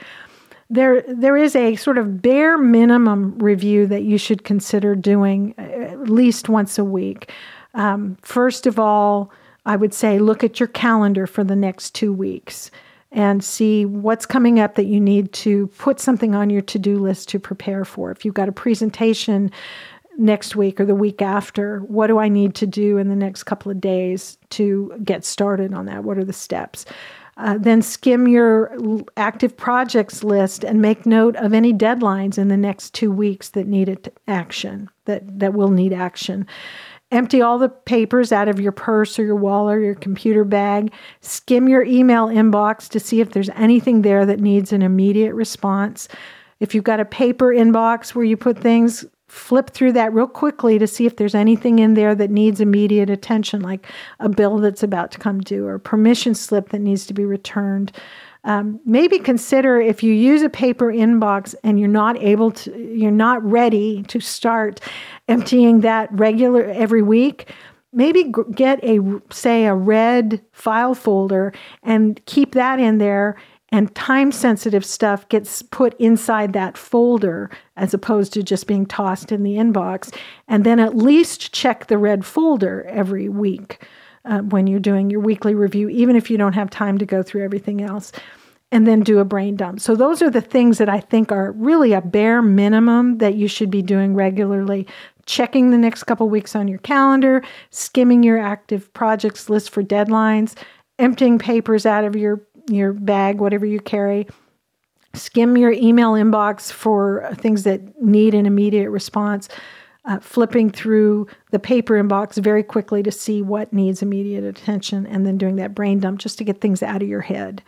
[0.68, 5.62] There there is a sort of bare minimum review that you should consider doing uh,
[5.62, 7.30] at least once a week.
[7.74, 9.30] Um, first of all,
[9.66, 12.70] I would say look at your calendar for the next two weeks
[13.12, 16.98] and see what's coming up that you need to put something on your to do
[16.98, 18.10] list to prepare for.
[18.10, 19.50] If you've got a presentation
[20.18, 23.44] next week or the week after, what do I need to do in the next
[23.44, 26.04] couple of days to get started on that?
[26.04, 26.84] What are the steps?
[27.38, 28.76] Uh, then skim your
[29.16, 33.66] active projects list and make note of any deadlines in the next two weeks that
[33.66, 36.46] need action, that, that will need action.
[37.12, 40.92] Empty all the papers out of your purse or your wallet or your computer bag.
[41.20, 46.08] Skim your email inbox to see if there's anything there that needs an immediate response.
[46.58, 50.78] If you've got a paper inbox where you put things, flip through that real quickly
[50.78, 53.86] to see if there's anything in there that needs immediate attention, like
[54.18, 57.24] a bill that's about to come due or a permission slip that needs to be
[57.24, 57.92] returned.
[58.44, 63.10] Um, maybe consider if you use a paper inbox and you're not able to, you're
[63.10, 64.80] not ready to start
[65.28, 67.50] emptying that regular every week.
[67.92, 69.00] Maybe get a,
[69.30, 71.52] say, a red file folder
[71.82, 73.36] and keep that in there
[73.72, 79.32] and time sensitive stuff gets put inside that folder as opposed to just being tossed
[79.32, 80.14] in the inbox.
[80.46, 83.86] And then at least check the red folder every week
[84.24, 87.22] uh, when you're doing your weekly review, even if you don't have time to go
[87.22, 88.12] through everything else.
[88.70, 89.80] And then do a brain dump.
[89.80, 93.46] So, those are the things that I think are really a bare minimum that you
[93.46, 94.86] should be doing regularly
[95.26, 100.56] checking the next couple weeks on your calendar, skimming your active projects list for deadlines,
[100.98, 104.26] emptying papers out of your your bag, whatever you carry.
[105.14, 109.48] Skim your email inbox for things that need an immediate response.
[110.04, 115.24] Uh, flipping through the paper inbox very quickly to see what needs immediate attention, and
[115.24, 117.62] then doing that brain dump just to get things out of your head.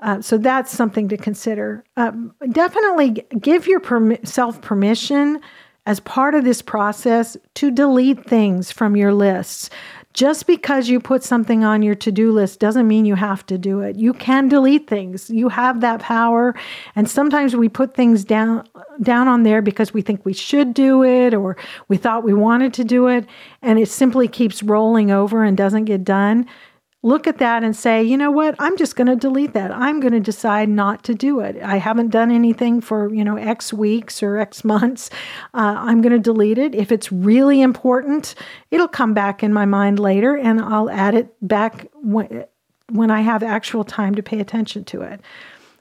[0.00, 1.82] Uh, so that's something to consider.
[1.96, 5.40] Um, definitely give yourself permission
[5.86, 9.70] as part of this process to delete things from your lists.
[10.14, 13.58] Just because you put something on your to do list doesn't mean you have to
[13.58, 13.96] do it.
[13.96, 15.28] You can delete things.
[15.28, 16.54] You have that power.
[16.94, 18.68] And sometimes we put things down,
[19.02, 21.56] down on there because we think we should do it or
[21.88, 23.26] we thought we wanted to do it.
[23.60, 26.46] And it simply keeps rolling over and doesn't get done
[27.04, 29.70] look at that and say, you know what, I'm just going to delete that.
[29.70, 31.62] I'm going to decide not to do it.
[31.62, 35.10] I haven't done anything for, you know, X weeks or X months.
[35.52, 36.74] Uh, I'm going to delete it.
[36.74, 38.34] If it's really important,
[38.70, 42.46] it'll come back in my mind later and I'll add it back when,
[42.90, 45.20] when I have actual time to pay attention to it.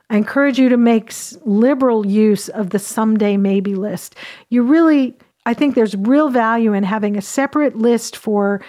[0.10, 1.14] I encourage you to make
[1.46, 4.16] liberal use of the someday maybe list.
[4.50, 8.62] You really, I think there's real value in having a separate list for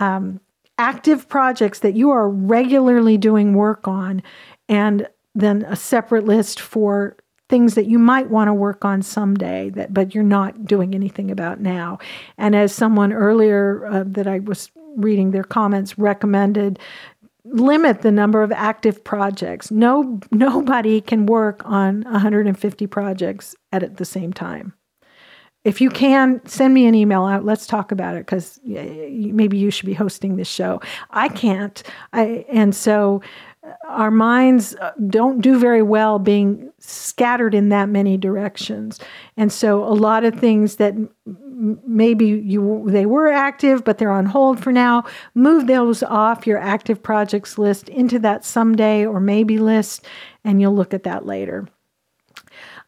[0.00, 0.40] um,
[0.80, 4.22] active projects that you are regularly doing work on,
[4.66, 7.16] and then a separate list for
[7.50, 11.32] things that you might want to work on someday that but you're not doing anything
[11.32, 11.98] about now
[12.38, 16.78] and as someone earlier uh, that i was reading their comments recommended
[17.44, 19.70] limit the number of active projects.
[19.70, 24.74] No, nobody can work on 150 projects at the same time.
[25.62, 27.44] If you can, send me an email out.
[27.44, 30.80] Let's talk about it because maybe you should be hosting this show.
[31.10, 31.82] I can't.
[32.14, 33.20] I, and so
[33.88, 39.00] our minds uh, don't do very well being scattered in that many directions.
[39.36, 40.94] And so a lot of things that
[41.86, 45.04] maybe you they were active but they're on hold for now,
[45.34, 50.06] move those off your active projects list into that someday or maybe list
[50.42, 51.68] and you'll look at that later.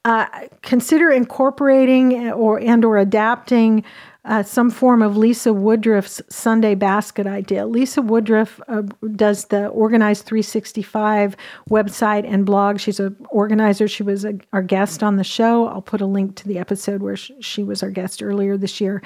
[0.04, 0.26] Uh,
[0.62, 3.84] consider incorporating or and or adapting
[4.24, 7.66] uh, some form of Lisa Woodruff's Sunday basket idea.
[7.66, 8.82] Lisa Woodruff uh,
[9.16, 11.36] does the Organized 365
[11.68, 12.78] website and blog.
[12.78, 13.88] She's an organizer.
[13.88, 15.66] She was a, our guest on the show.
[15.66, 18.80] I'll put a link to the episode where she, she was our guest earlier this
[18.80, 19.02] year.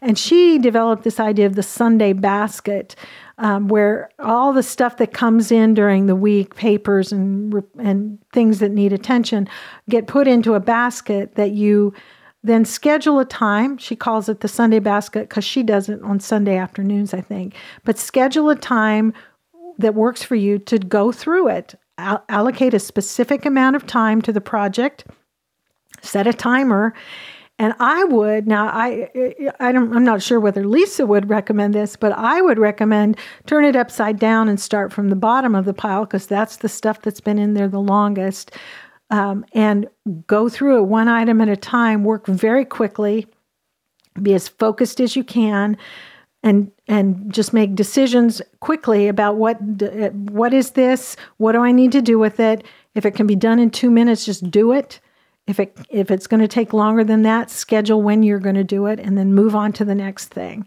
[0.00, 2.94] And she developed this idea of the Sunday basket.
[3.42, 8.58] Um, where all the stuff that comes in during the week, papers and and things
[8.58, 9.48] that need attention,
[9.88, 11.94] get put into a basket that you
[12.42, 13.76] then schedule a time.
[13.78, 17.54] She calls it the Sunday basket because she does it on Sunday afternoons, I think.
[17.84, 19.12] But schedule a time
[19.78, 21.74] that works for you to go through it.
[21.98, 25.04] All- allocate a specific amount of time to the project.
[26.02, 26.94] Set a timer.
[27.60, 29.10] And I would now I
[29.60, 33.66] I don't I'm not sure whether Lisa would recommend this, but I would recommend turn
[33.66, 37.02] it upside down and start from the bottom of the pile because that's the stuff
[37.02, 38.52] that's been in there the longest
[39.10, 39.88] um, and
[40.26, 43.26] go through it one item at a time, work very quickly,
[44.22, 45.76] be as focused as you can.
[46.42, 51.14] And and just make decisions quickly about what what is this?
[51.36, 52.64] What do I need to do with it?
[52.94, 54.98] If it can be done in two minutes, just do it.
[55.50, 58.64] If it if it's going to take longer than that, schedule when you're going to
[58.64, 60.66] do it, and then move on to the next thing.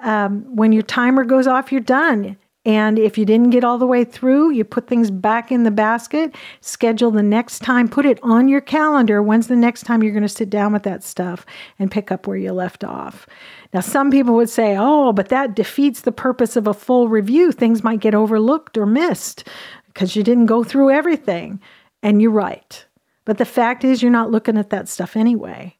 [0.00, 2.36] Um, when your timer goes off, you're done.
[2.64, 5.70] And if you didn't get all the way through, you put things back in the
[5.70, 9.22] basket, schedule the next time, put it on your calendar.
[9.22, 11.46] When's the next time you're going to sit down with that stuff
[11.78, 13.26] and pick up where you left off?
[13.72, 17.52] Now, some people would say, oh, but that defeats the purpose of a full review.
[17.52, 19.48] Things might get overlooked or missed
[19.86, 21.60] because you didn't go through everything.
[22.02, 22.84] And you're right.
[23.28, 25.76] But the fact is, you're not looking at that stuff anyway.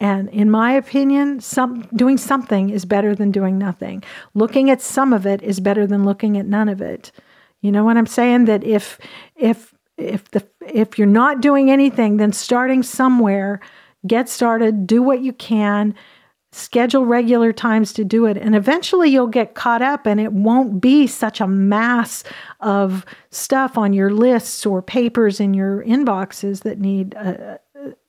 [0.00, 4.04] And in my opinion, some doing something is better than doing nothing.
[4.34, 7.10] Looking at some of it is better than looking at none of it.
[7.62, 8.44] You know what I'm saying?
[8.44, 8.98] That if
[9.34, 13.60] if if the if you're not doing anything, then starting somewhere,
[14.06, 15.94] get started, do what you can,
[16.52, 20.80] schedule regular times to do it, and eventually you'll get caught up, and it won't
[20.80, 22.24] be such a mass
[22.60, 27.14] of stuff on your lists or papers in your inboxes that need.
[27.14, 27.58] Uh,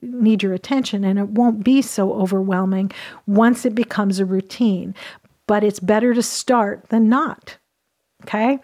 [0.02, 2.92] need your attention and it won't be so overwhelming
[3.26, 4.94] once it becomes a routine.
[5.48, 7.58] But it's better to start than not.
[8.24, 8.60] Okay.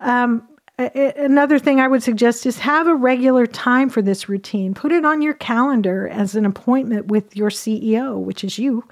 [0.00, 0.48] Um,
[0.80, 4.74] another thing I would suggest is have a regular time for this routine.
[4.74, 8.84] Put it on your calendar as an appointment with your CEO, which is you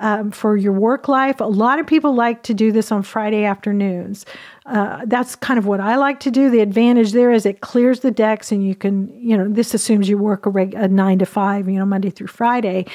[0.00, 1.40] um, for your work life.
[1.40, 4.26] A lot of people like to do this on Friday afternoons.
[4.66, 6.50] Uh, that's kind of what I like to do.
[6.50, 10.08] The advantage there is it clears the decks, and you can, you know, this assumes
[10.08, 12.86] you work a, reg- a nine to five, you know, Monday through Friday.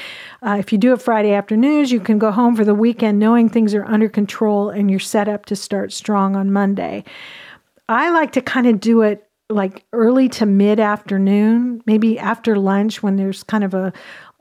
[0.41, 3.49] Uh, if you do it Friday afternoons, you can go home for the weekend knowing
[3.49, 7.03] things are under control and you're set up to start strong on Monday.
[7.88, 13.03] I like to kind of do it like early to mid afternoon, maybe after lunch
[13.03, 13.93] when there's kind of a,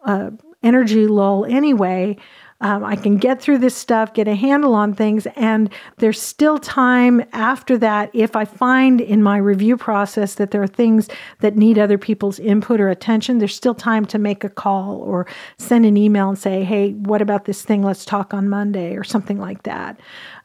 [0.05, 0.33] a
[0.63, 2.17] energy lull anyway.
[2.61, 6.59] Um, I can get through this stuff, get a handle on things, and there's still
[6.59, 11.09] time after that if I find in my review process that there are things
[11.41, 13.39] that need other people's input or attention.
[13.39, 15.27] There's still time to make a call or
[15.59, 17.83] send an email and say, hey, what about this thing?
[17.83, 20.01] Let's talk on Monday or something like that.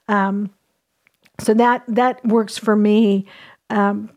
[0.09, 0.49] Um,
[1.39, 3.25] so that that works for me.
[3.69, 4.11] Um,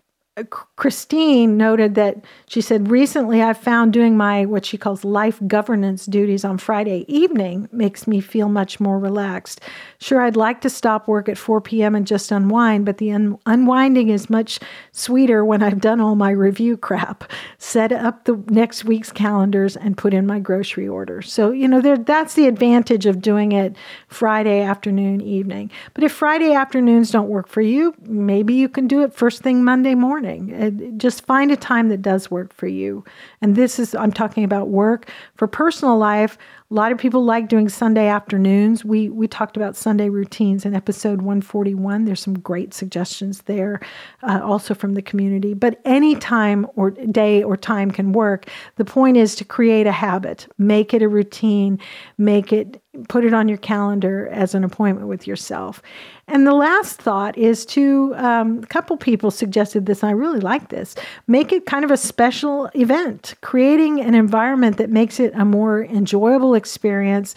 [0.82, 6.06] Christine noted that she said, recently I've found doing my what she calls life governance
[6.06, 9.60] duties on Friday evening makes me feel much more relaxed.
[10.00, 11.94] Sure, I'd like to stop work at 4 p.m.
[11.94, 14.58] and just unwind, but the un- unwinding is much
[14.90, 19.96] sweeter when I've done all my review crap, set up the next week's calendars, and
[19.96, 21.22] put in my grocery order.
[21.22, 23.76] So, you know, there, that's the advantage of doing it
[24.08, 25.70] Friday afternoon, evening.
[25.94, 29.62] But if Friday afternoons don't work for you, maybe you can do it first thing
[29.62, 30.50] Monday morning morning.
[30.96, 33.04] Just find a time that does work for you.
[33.40, 35.10] And this is, I'm talking about work.
[35.36, 36.38] For personal life,
[36.72, 38.82] a lot of people like doing Sunday afternoons.
[38.82, 42.06] We we talked about Sunday routines in episode 141.
[42.06, 43.78] There's some great suggestions there,
[44.22, 45.52] uh, also from the community.
[45.52, 48.48] But any time or day or time can work.
[48.76, 51.78] The point is to create a habit, make it a routine,
[52.16, 55.82] make it put it on your calendar as an appointment with yourself.
[56.32, 60.70] And the last thought is to um, a couple people suggested this, I really like
[60.70, 60.94] this.
[61.26, 65.84] Make it kind of a special event, creating an environment that makes it a more
[65.84, 67.34] enjoyable experience.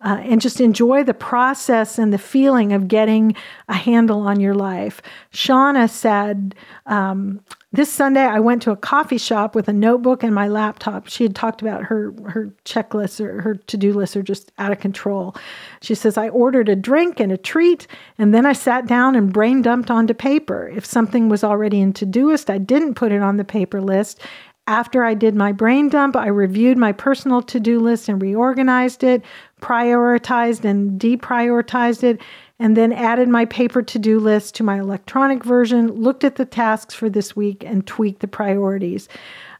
[0.00, 3.34] Uh, and just enjoy the process and the feeling of getting
[3.68, 5.02] a handle on your life.
[5.32, 6.54] Shauna said,
[6.86, 7.40] um,
[7.70, 11.06] this Sunday, I went to a coffee shop with a notebook and my laptop.
[11.06, 14.72] She had talked about her her checklists or her to do lists are just out
[14.72, 15.36] of control.
[15.82, 19.32] She says, I ordered a drink and a treat, and then I sat down and
[19.32, 20.72] brain dumped onto paper.
[20.74, 24.20] If something was already in Todoist, I didn't put it on the paper list.
[24.66, 29.02] After I did my brain dump, I reviewed my personal to do list and reorganized
[29.02, 29.22] it,
[29.62, 32.20] prioritized and deprioritized it,
[32.58, 36.44] and then added my paper to do list to my electronic version, looked at the
[36.44, 39.08] tasks for this week, and tweaked the priorities.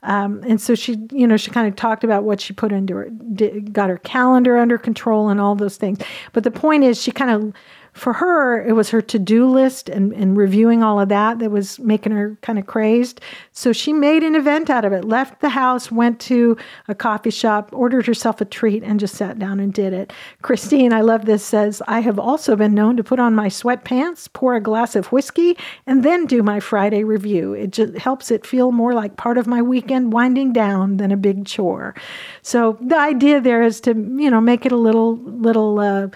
[0.03, 2.94] Um, and so she, you know, she kind of talked about what she put into
[2.94, 3.11] her,
[3.72, 5.99] got her calendar under control and all those things.
[6.32, 7.53] But the point is, she kind of
[7.99, 11.51] for her, it was her to do list and, and reviewing all of that that
[11.51, 13.20] was making her kind of crazed.
[13.53, 17.30] So she made an event out of it, left the house, went to a coffee
[17.30, 20.12] shop, ordered herself a treat, and just sat down and did it.
[20.42, 24.32] Christine, I love this, says, I have also been known to put on my sweatpants,
[24.32, 27.53] pour a glass of whiskey, and then do my Friday review.
[27.53, 31.16] It just helps it feel more like part of my weekend winding down than a
[31.16, 31.94] big chore.
[32.42, 36.09] So the idea there is to, you know, make it a little, little, uh,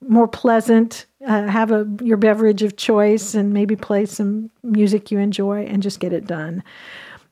[0.00, 5.18] more pleasant uh, have a your beverage of choice and maybe play some music you
[5.18, 6.62] enjoy and just get it done.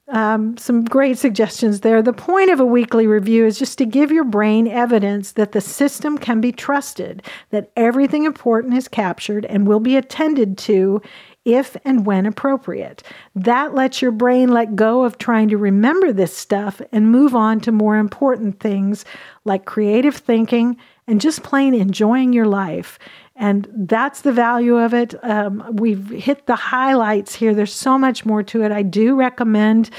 [0.09, 2.03] Um, some great suggestions there.
[2.03, 5.63] The point of a weekly review is just to give your brain evidence that the
[5.63, 11.01] system can be trusted, that everything important is captured and will be attended to
[11.47, 13.03] if and when appropriate.
[13.35, 17.61] That lets your brain let go of trying to remember this stuff and move on
[17.61, 19.07] to more important things
[19.45, 22.99] like creative thinking and just plain enjoying your life.
[23.37, 25.15] And that's the value of it.
[25.25, 27.53] Um, we've hit the highlights here.
[27.53, 28.71] There's so much more to it.
[28.71, 29.91] I do recommend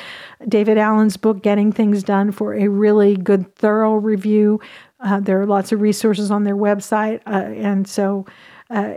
[0.48, 4.62] David Allen's book, Getting Things Done, for a really good, thorough review.
[5.02, 7.20] Uh, there are lots of resources on their website.
[7.28, 8.26] Uh, and so,
[8.70, 8.94] uh,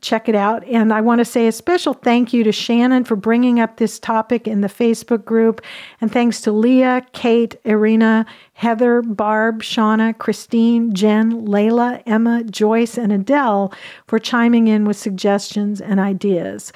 [0.00, 0.64] check it out.
[0.64, 3.98] And I want to say a special thank you to Shannon for bringing up this
[3.98, 5.62] topic in the Facebook group.
[6.00, 13.12] And thanks to Leah, Kate, Irina, Heather, Barb, Shauna, Christine, Jen, Layla, Emma, Joyce, and
[13.12, 13.72] Adele
[14.06, 16.72] for chiming in with suggestions and ideas.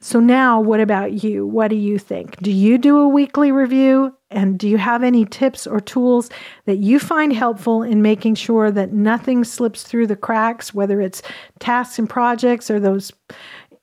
[0.00, 1.44] So, now what about you?
[1.44, 2.36] What do you think?
[2.38, 4.14] Do you do a weekly review?
[4.30, 6.30] And do you have any tips or tools
[6.66, 11.22] that you find helpful in making sure that nothing slips through the cracks, whether it's
[11.58, 13.10] tasks and projects or those,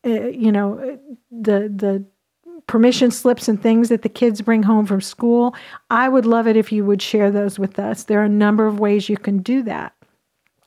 [0.05, 0.99] uh, you know,
[1.32, 2.05] the the
[2.68, 5.53] permission slips and things that the kids bring home from school?
[5.89, 8.03] I would love it if you would share those with us.
[8.03, 9.94] There are a number of ways you can do that.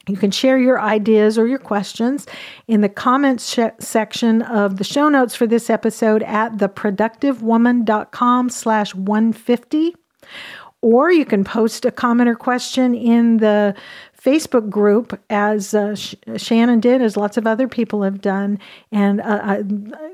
[0.08, 2.26] You can share your ideas or your questions
[2.66, 8.94] in the comments sh- section of the show notes for this episode at theproductivewoman.com slash
[8.94, 9.94] 150.
[10.80, 13.74] Or you can post a comment or question in the
[14.20, 18.58] Facebook group, as uh, Sh- Shannon did, as lots of other people have done.
[18.90, 19.62] And uh, uh,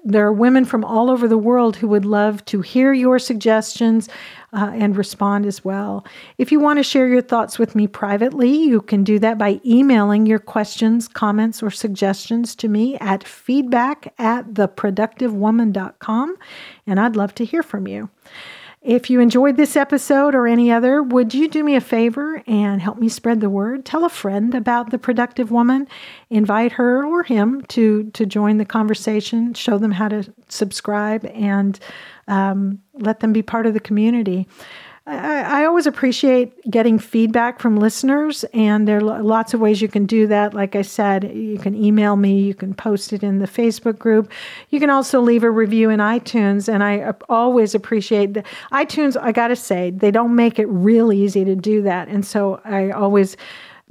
[0.05, 4.09] there are women from all over the world who would love to hear your suggestions
[4.55, 6.05] uh, and respond as well.
[6.39, 9.61] If you want to share your thoughts with me privately, you can do that by
[9.65, 16.37] emailing your questions, comments, or suggestions to me at feedback at theproductivewoman.com.
[16.87, 18.09] And I'd love to hear from you.
[18.85, 22.83] If you enjoyed this episode or any other, would you do me a favor and
[22.83, 23.87] help me spread the word?
[23.87, 25.89] Tell a friend about the productive woman.
[26.29, 29.55] Invite her or him to to join the conversation.
[29.55, 31.81] Show them how to subscribe and
[32.29, 34.47] um, let them be part of the community.
[35.07, 39.89] I, I, always appreciate getting feedback from listeners, and there are lots of ways you
[39.89, 40.55] can do that.
[40.55, 44.33] Like I said, you can email me, you can post it in the Facebook group.
[44.71, 49.21] You can also leave a review in iTunes, and I always appreciate the iTunes.
[49.21, 52.63] I got to say, they don't make it real easy to do that, and so
[52.65, 53.37] I always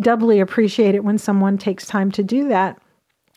[0.02, 2.82] doubly appreciate it when someone takes time to do that.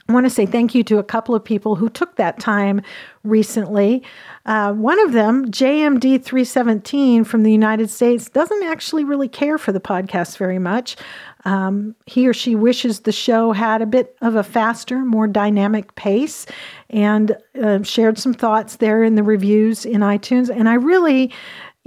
[0.09, 2.81] I want to say thank you to a couple of people who took that time
[3.25, 4.05] recently.
[4.45, 9.81] Uh, one of them, JMD317 from the United States, doesn't actually really care for the
[9.81, 10.97] podcast very much.
[11.45, 15.95] Um, he or she wishes the show had a bit of a faster, more dynamic
[15.97, 16.47] pace
[16.91, 20.51] and uh, shared some thoughts there in the reviews in iTunes.
[20.51, 21.33] And I really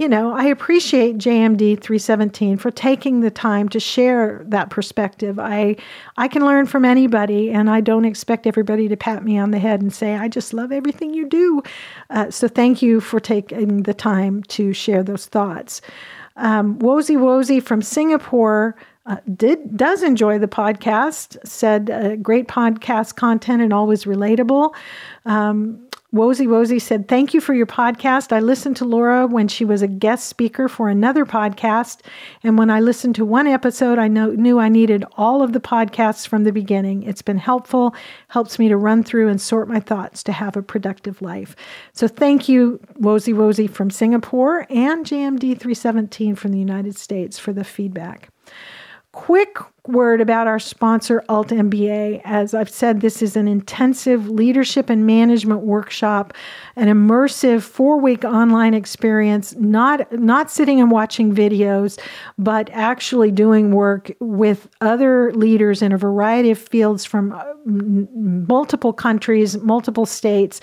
[0.00, 5.38] you know, I appreciate JMD 317 for taking the time to share that perspective.
[5.38, 5.76] I
[6.16, 9.58] I can learn from anybody, and I don't expect everybody to pat me on the
[9.58, 11.62] head and say, "I just love everything you do."
[12.08, 15.82] Uh, so, thank you for taking the time to share those thoughts.
[16.36, 21.36] Um, Wozy Wozy from Singapore uh, did does enjoy the podcast.
[21.46, 24.72] Said uh, great podcast content and always relatable.
[25.26, 28.32] Um, Wozy Wozy said, Thank you for your podcast.
[28.32, 32.00] I listened to Laura when she was a guest speaker for another podcast.
[32.42, 35.60] And when I listened to one episode, I know, knew I needed all of the
[35.60, 37.04] podcasts from the beginning.
[37.04, 37.94] It's been helpful,
[38.26, 41.54] helps me to run through and sort my thoughts to have a productive life.
[41.92, 47.52] So thank you, Wozy Wozy from Singapore and JMD 317 from the United States for
[47.52, 48.30] the feedback.
[49.12, 49.58] Quick
[49.92, 52.20] word about our sponsor, Alt MBA.
[52.24, 56.32] As I've said, this is an intensive leadership and management workshop,
[56.76, 62.00] an immersive four-week online experience, not, not sitting and watching videos,
[62.38, 68.92] but actually doing work with other leaders in a variety of fields from uh, multiple
[68.92, 70.60] countries, multiple states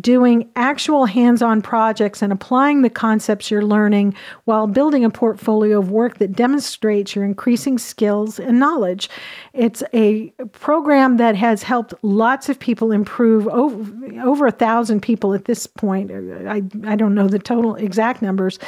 [0.00, 4.14] doing actual hands on projects and applying the concepts you're learning
[4.44, 9.08] while building a portfolio of work that demonstrates your increasing skills and knowledge.
[9.52, 15.34] It's a program that has helped lots of people improve over, over a thousand people
[15.34, 16.10] at this point.
[16.10, 18.58] I, I don't know the total exact numbers,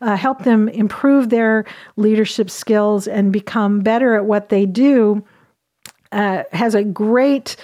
[0.00, 1.64] uh, help them improve their
[1.96, 5.24] leadership skills and become better at what they do.
[6.12, 7.54] Uh, has a great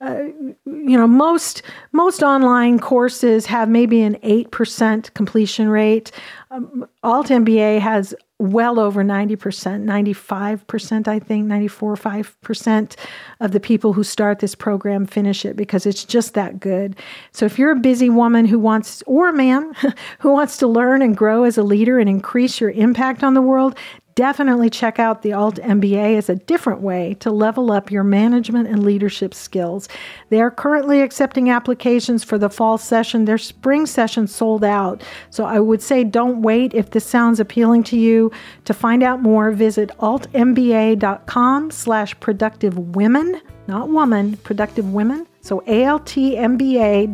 [0.00, 0.24] uh,
[0.66, 6.12] you know most most online courses have maybe an 8% completion rate.
[6.50, 9.38] Um, alt mba has well over 90%
[9.84, 12.96] 95% i think 94 5%
[13.40, 16.96] of the people who start this program finish it because it's just that good.
[17.32, 19.72] So if you're a busy woman who wants or a man
[20.18, 23.42] who wants to learn and grow as a leader and increase your impact on the
[23.42, 23.76] world
[24.16, 28.66] definitely check out the Alt MBA as a different way to level up your management
[28.66, 29.88] and leadership skills.
[30.30, 33.26] They are currently accepting applications for the fall session.
[33.26, 35.04] Their spring session sold out.
[35.30, 38.32] So I would say don't wait if this sounds appealing to you.
[38.64, 45.26] To find out more, visit altmba.com slash productive women, not woman, productive women.
[45.42, 47.12] So altmba.com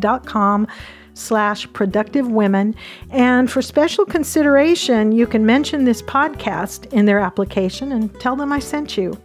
[1.15, 2.75] slash productive women.
[3.11, 8.53] And for special consideration, you can mention this podcast in their application and tell them
[8.53, 9.17] I sent you.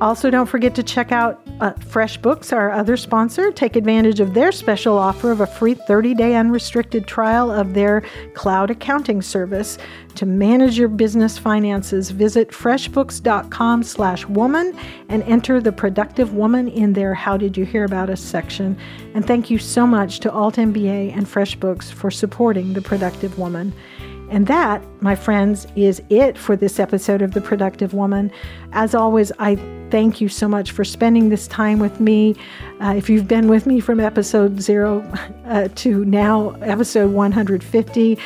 [0.00, 3.50] Also, don't forget to check out uh, FreshBooks, our other sponsor.
[3.50, 8.04] Take advantage of their special offer of a free 30 day unrestricted trial of their
[8.34, 9.76] cloud accounting service
[10.14, 12.10] to manage your business finances.
[12.10, 14.78] Visit freshbooks.com slash woman
[15.08, 18.78] and enter the productive woman in their How Did You Hear About Us section.
[19.14, 23.72] And thank you so much to Alt MBA and FreshBooks for supporting the productive woman.
[24.30, 28.30] And that, my friends, is it for this episode of The Productive Woman.
[28.72, 29.56] As always, I
[29.90, 32.36] thank you so much for spending this time with me.
[32.80, 35.00] Uh, if you've been with me from episode zero
[35.46, 38.18] uh, to now episode 150,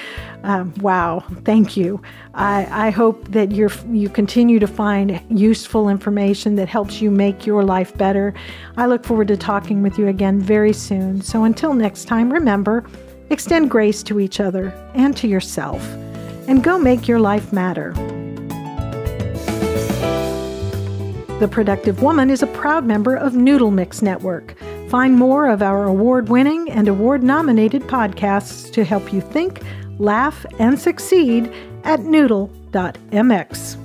[0.45, 2.03] um, wow, thank you.
[2.35, 7.47] I, I hope that you you continue to find useful information that helps you make
[7.47, 8.35] your life better.
[8.77, 11.21] I look forward to talking with you again very soon.
[11.23, 12.85] So until next time, remember,
[13.33, 15.83] Extend grace to each other and to yourself,
[16.47, 17.95] and go make your life matter.
[21.41, 24.55] The Productive Woman is a proud member of Noodle Mix Network.
[24.91, 29.63] Find more of our award winning and award nominated podcasts to help you think,
[29.99, 31.51] laugh, and succeed
[31.85, 33.82] at noodle.mx.